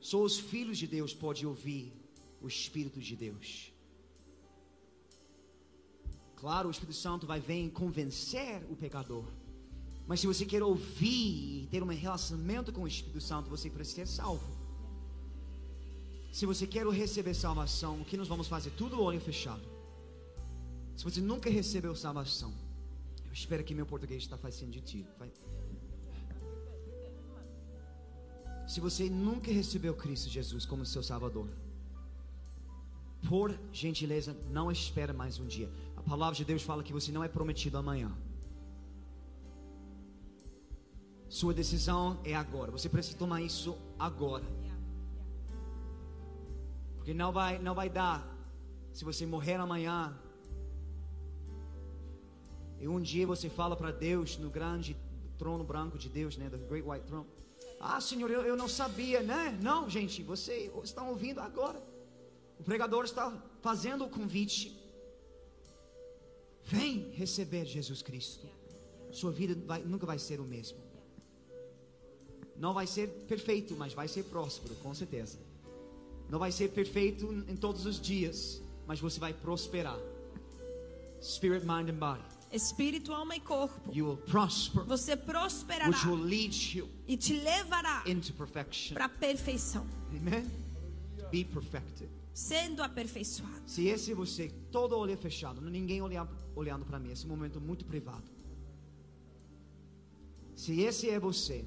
[0.00, 1.92] Só os filhos de Deus podem ouvir
[2.40, 3.72] o Espírito de Deus.
[6.36, 9.24] Claro, o Espírito Santo vai vir convencer o pecador.
[10.06, 14.06] Mas se você quer ouvir e ter um relacionamento com o Espírito Santo, você precisa
[14.06, 14.55] ser salvo.
[16.36, 18.68] Se você quer receber salvação, o que nós vamos fazer?
[18.72, 19.62] Tudo olho fechado.
[20.94, 22.52] Se você nunca recebeu salvação,
[23.24, 25.08] eu espero que meu português está fazendo sentido.
[25.18, 25.32] Vai.
[28.68, 31.48] Se você nunca recebeu Cristo Jesus como seu Salvador,
[33.26, 35.70] por gentileza, não espere mais um dia.
[35.96, 38.12] A palavra de Deus fala que você não é prometido amanhã.
[41.30, 42.70] Sua decisão é agora.
[42.70, 44.44] Você precisa tomar isso agora.
[47.06, 48.26] Porque não vai, não vai dar
[48.92, 50.12] se você morrer amanhã.
[52.80, 54.96] E um dia você fala para Deus no grande
[55.38, 57.24] trono branco de Deus, né, the great white throne.
[57.78, 59.56] Ah, Senhor, eu, eu não sabia, né?
[59.62, 61.80] Não, gente, vocês estão ouvindo agora.
[62.58, 63.32] O pregador está
[63.62, 64.76] fazendo o convite.
[66.64, 68.48] Vem receber Jesus Cristo.
[69.12, 70.78] Sua vida vai, nunca vai ser o mesmo.
[72.56, 75.45] Não vai ser perfeito, mas vai ser próspero, com certeza.
[76.28, 79.98] Não vai ser perfeito em todos os dias, mas você vai prosperar.
[81.22, 82.24] Spirit, mind and body.
[82.52, 83.92] Espírito, alma e corpo.
[83.92, 88.94] You will prosper, Você prosperará which will lead you e te levará into perfection.
[88.94, 90.46] para a perfeição, Amen.
[91.30, 92.08] Be perfected.
[92.32, 93.62] sendo aperfeiçoado.
[93.66, 97.84] Se esse é você, todo olho fechado, ninguém olhar, olhando para mim, esse momento muito
[97.84, 98.24] privado.
[100.54, 101.64] Se esse é você,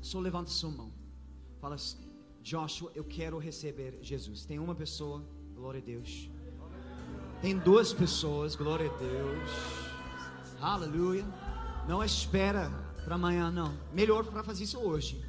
[0.00, 0.92] só levanta sua mão.
[1.60, 1.96] Fala assim,
[2.42, 4.44] Joshua, eu quero receber Jesus.
[4.44, 5.22] Tem uma pessoa,
[5.54, 6.28] glória a Deus.
[7.40, 9.50] Tem duas pessoas, glória a Deus.
[10.60, 11.24] Aleluia.
[11.88, 12.68] Não espera
[13.04, 13.72] para amanhã, não.
[13.92, 15.24] Melhor para fazer isso hoje.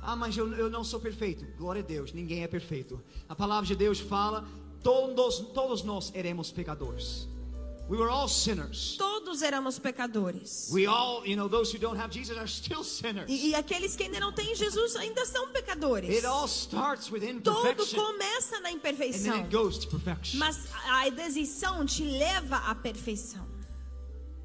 [0.00, 1.46] Ah, mas eu, eu não sou perfeito.
[1.56, 3.00] Glória a Deus, ninguém é perfeito.
[3.28, 4.44] A palavra de Deus fala:
[4.82, 7.28] todos, todos nós éramos pecadores.
[7.92, 8.96] We were all sinners.
[8.96, 10.70] Todos éramos pecadores.
[10.72, 13.28] We all, you know, those who don't have Jesus are still sinners.
[13.28, 16.08] E, e aqueles que ainda não têm Jesus ainda são pecadores.
[16.08, 19.34] It all starts with Tudo imperfection começa na and then imperfeição.
[19.40, 20.38] it goes to perfection.
[20.38, 23.46] Mas a decisão te leva à perfeição.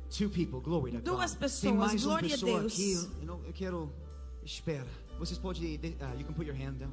[0.09, 1.39] Two people, glory to Duas God.
[1.39, 2.73] pessoas, Tem glória a Deus.
[2.73, 2.93] aqui.
[3.21, 3.89] Eu, não- eu quero.
[4.43, 4.85] Espera.
[5.19, 5.75] Vocês podem.
[5.77, 6.91] Uh, you can put your hand down.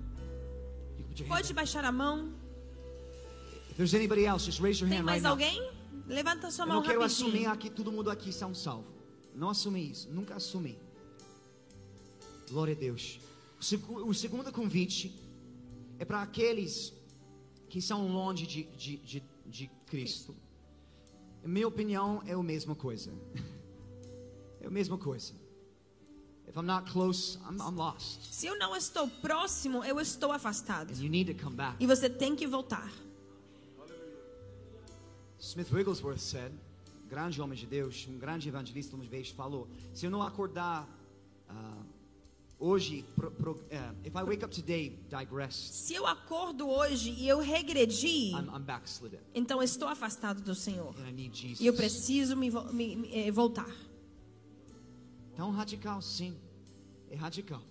[0.99, 1.57] You can put your hand Pode down.
[1.57, 2.33] baixar a mão.
[3.71, 5.35] If there's anybody else, just raise your Tem hand right mais now.
[6.07, 7.29] Levanta sua Eu mão não quero rapidinho.
[7.29, 8.87] assumir aqui todo mundo aqui são salvo.
[9.35, 10.79] Não assumi isso, nunca assumi.
[12.51, 13.19] Glória a Deus.
[13.61, 15.19] O, segu- o segundo convite
[15.99, 16.93] é para aqueles
[17.69, 20.35] que são longe de, de, de, de Cristo.
[21.43, 23.13] Minha opinião, é a mesma coisa.
[24.61, 25.35] É a mesma coisa.
[26.49, 28.21] If I'm not close, I'm, I'm lost.
[28.31, 30.91] Se eu não estou próximo, eu estou afastado.
[30.93, 31.83] And you need to come back.
[31.83, 32.91] E você tem que voltar.
[35.45, 36.51] Smith Wigglesworth said,
[37.07, 40.89] grande homem de Deus, um grande evangelista uma vez falou: se eu não acordar
[41.51, 41.83] ah,
[42.59, 47.29] hoje, pro, pro, eh, if I wake up today digressed, Se eu acordo hoje e
[47.29, 50.95] eu regredi, I'm, I'm então estou afastado do Senhor.
[50.99, 51.61] and I need Jesus.
[51.61, 53.69] E eu preciso me, me- me- eh, voltar.
[55.37, 56.35] Tão radical, sim,
[57.11, 57.63] é radical.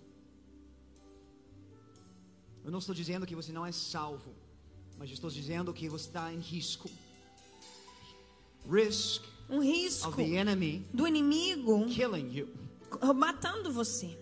[2.63, 4.31] Eu não estou dizendo que você não é salvo,
[4.97, 6.87] mas estou dizendo que você está em risco.
[8.69, 12.49] Risk Um risco of the enemy do inimigo killing you.
[13.13, 14.17] matando você.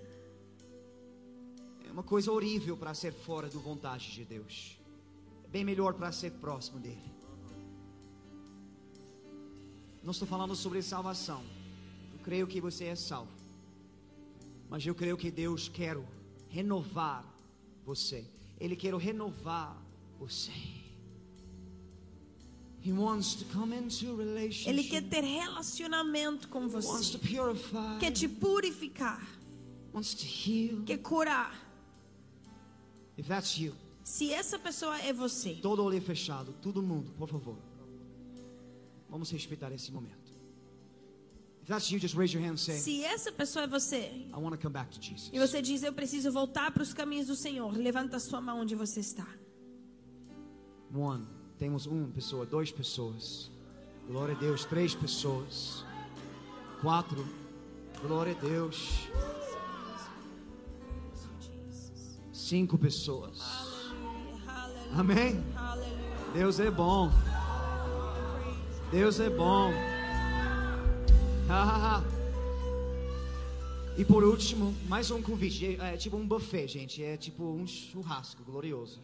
[1.87, 4.77] É uma coisa horrível para ser fora do vontade de Deus.
[5.43, 7.11] É bem melhor para ser próximo dele.
[10.03, 11.43] Não estou falando sobre salvação.
[12.13, 13.31] Eu creio que você é salvo.
[14.69, 15.97] Mas eu creio que Deus quer
[16.49, 17.25] renovar
[17.85, 18.25] você.
[18.59, 19.77] Ele quer renovar
[20.17, 20.80] você.
[24.65, 27.11] Ele quer ter relacionamento com wants você.
[27.11, 27.99] to purify.
[27.99, 29.21] Quer te purificar.
[29.93, 30.83] wants to heal.
[30.83, 31.53] Quer curar.
[33.17, 37.57] If that's you, Se essa pessoa é você, Todo olho fechado, todo mundo, por favor.
[39.09, 40.31] Vamos respeitar esse momento.
[41.61, 44.37] If that's you, just raise your hand and say, se essa pessoa é você, I
[44.37, 45.29] want to come back to Jesus.
[45.31, 48.61] e você diz, eu preciso voltar para os caminhos do Senhor, levanta a sua mão
[48.61, 49.27] onde você está.
[50.93, 51.27] One.
[51.61, 53.51] Temos uma pessoa, duas pessoas.
[54.07, 54.65] Glória a Deus.
[54.65, 55.85] Três pessoas.
[56.81, 57.23] Quatro.
[58.01, 59.07] Glória a Deus.
[62.33, 63.37] Cinco pessoas.
[64.97, 65.39] Amém.
[66.33, 67.11] Deus é bom.
[68.89, 69.71] Deus é bom.
[73.99, 75.77] E por último, mais um convite.
[75.79, 77.03] É, é tipo um buffet, gente.
[77.03, 78.99] É tipo um churrasco glorioso.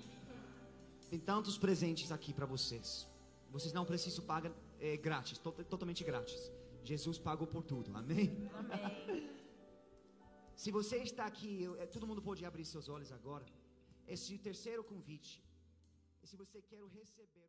[1.09, 3.07] Tem tantos presentes aqui para vocês.
[3.49, 6.51] Vocês não precisam pagar é, grátis, to totalmente grátis.
[6.83, 7.95] Jesus pagou por tudo.
[7.95, 8.49] Amém?
[8.53, 9.37] Amém.
[10.55, 13.45] Se você está aqui, eu, é, todo mundo pode abrir seus olhos agora.
[14.07, 15.43] Esse terceiro convite.
[16.23, 17.46] E se você quer receber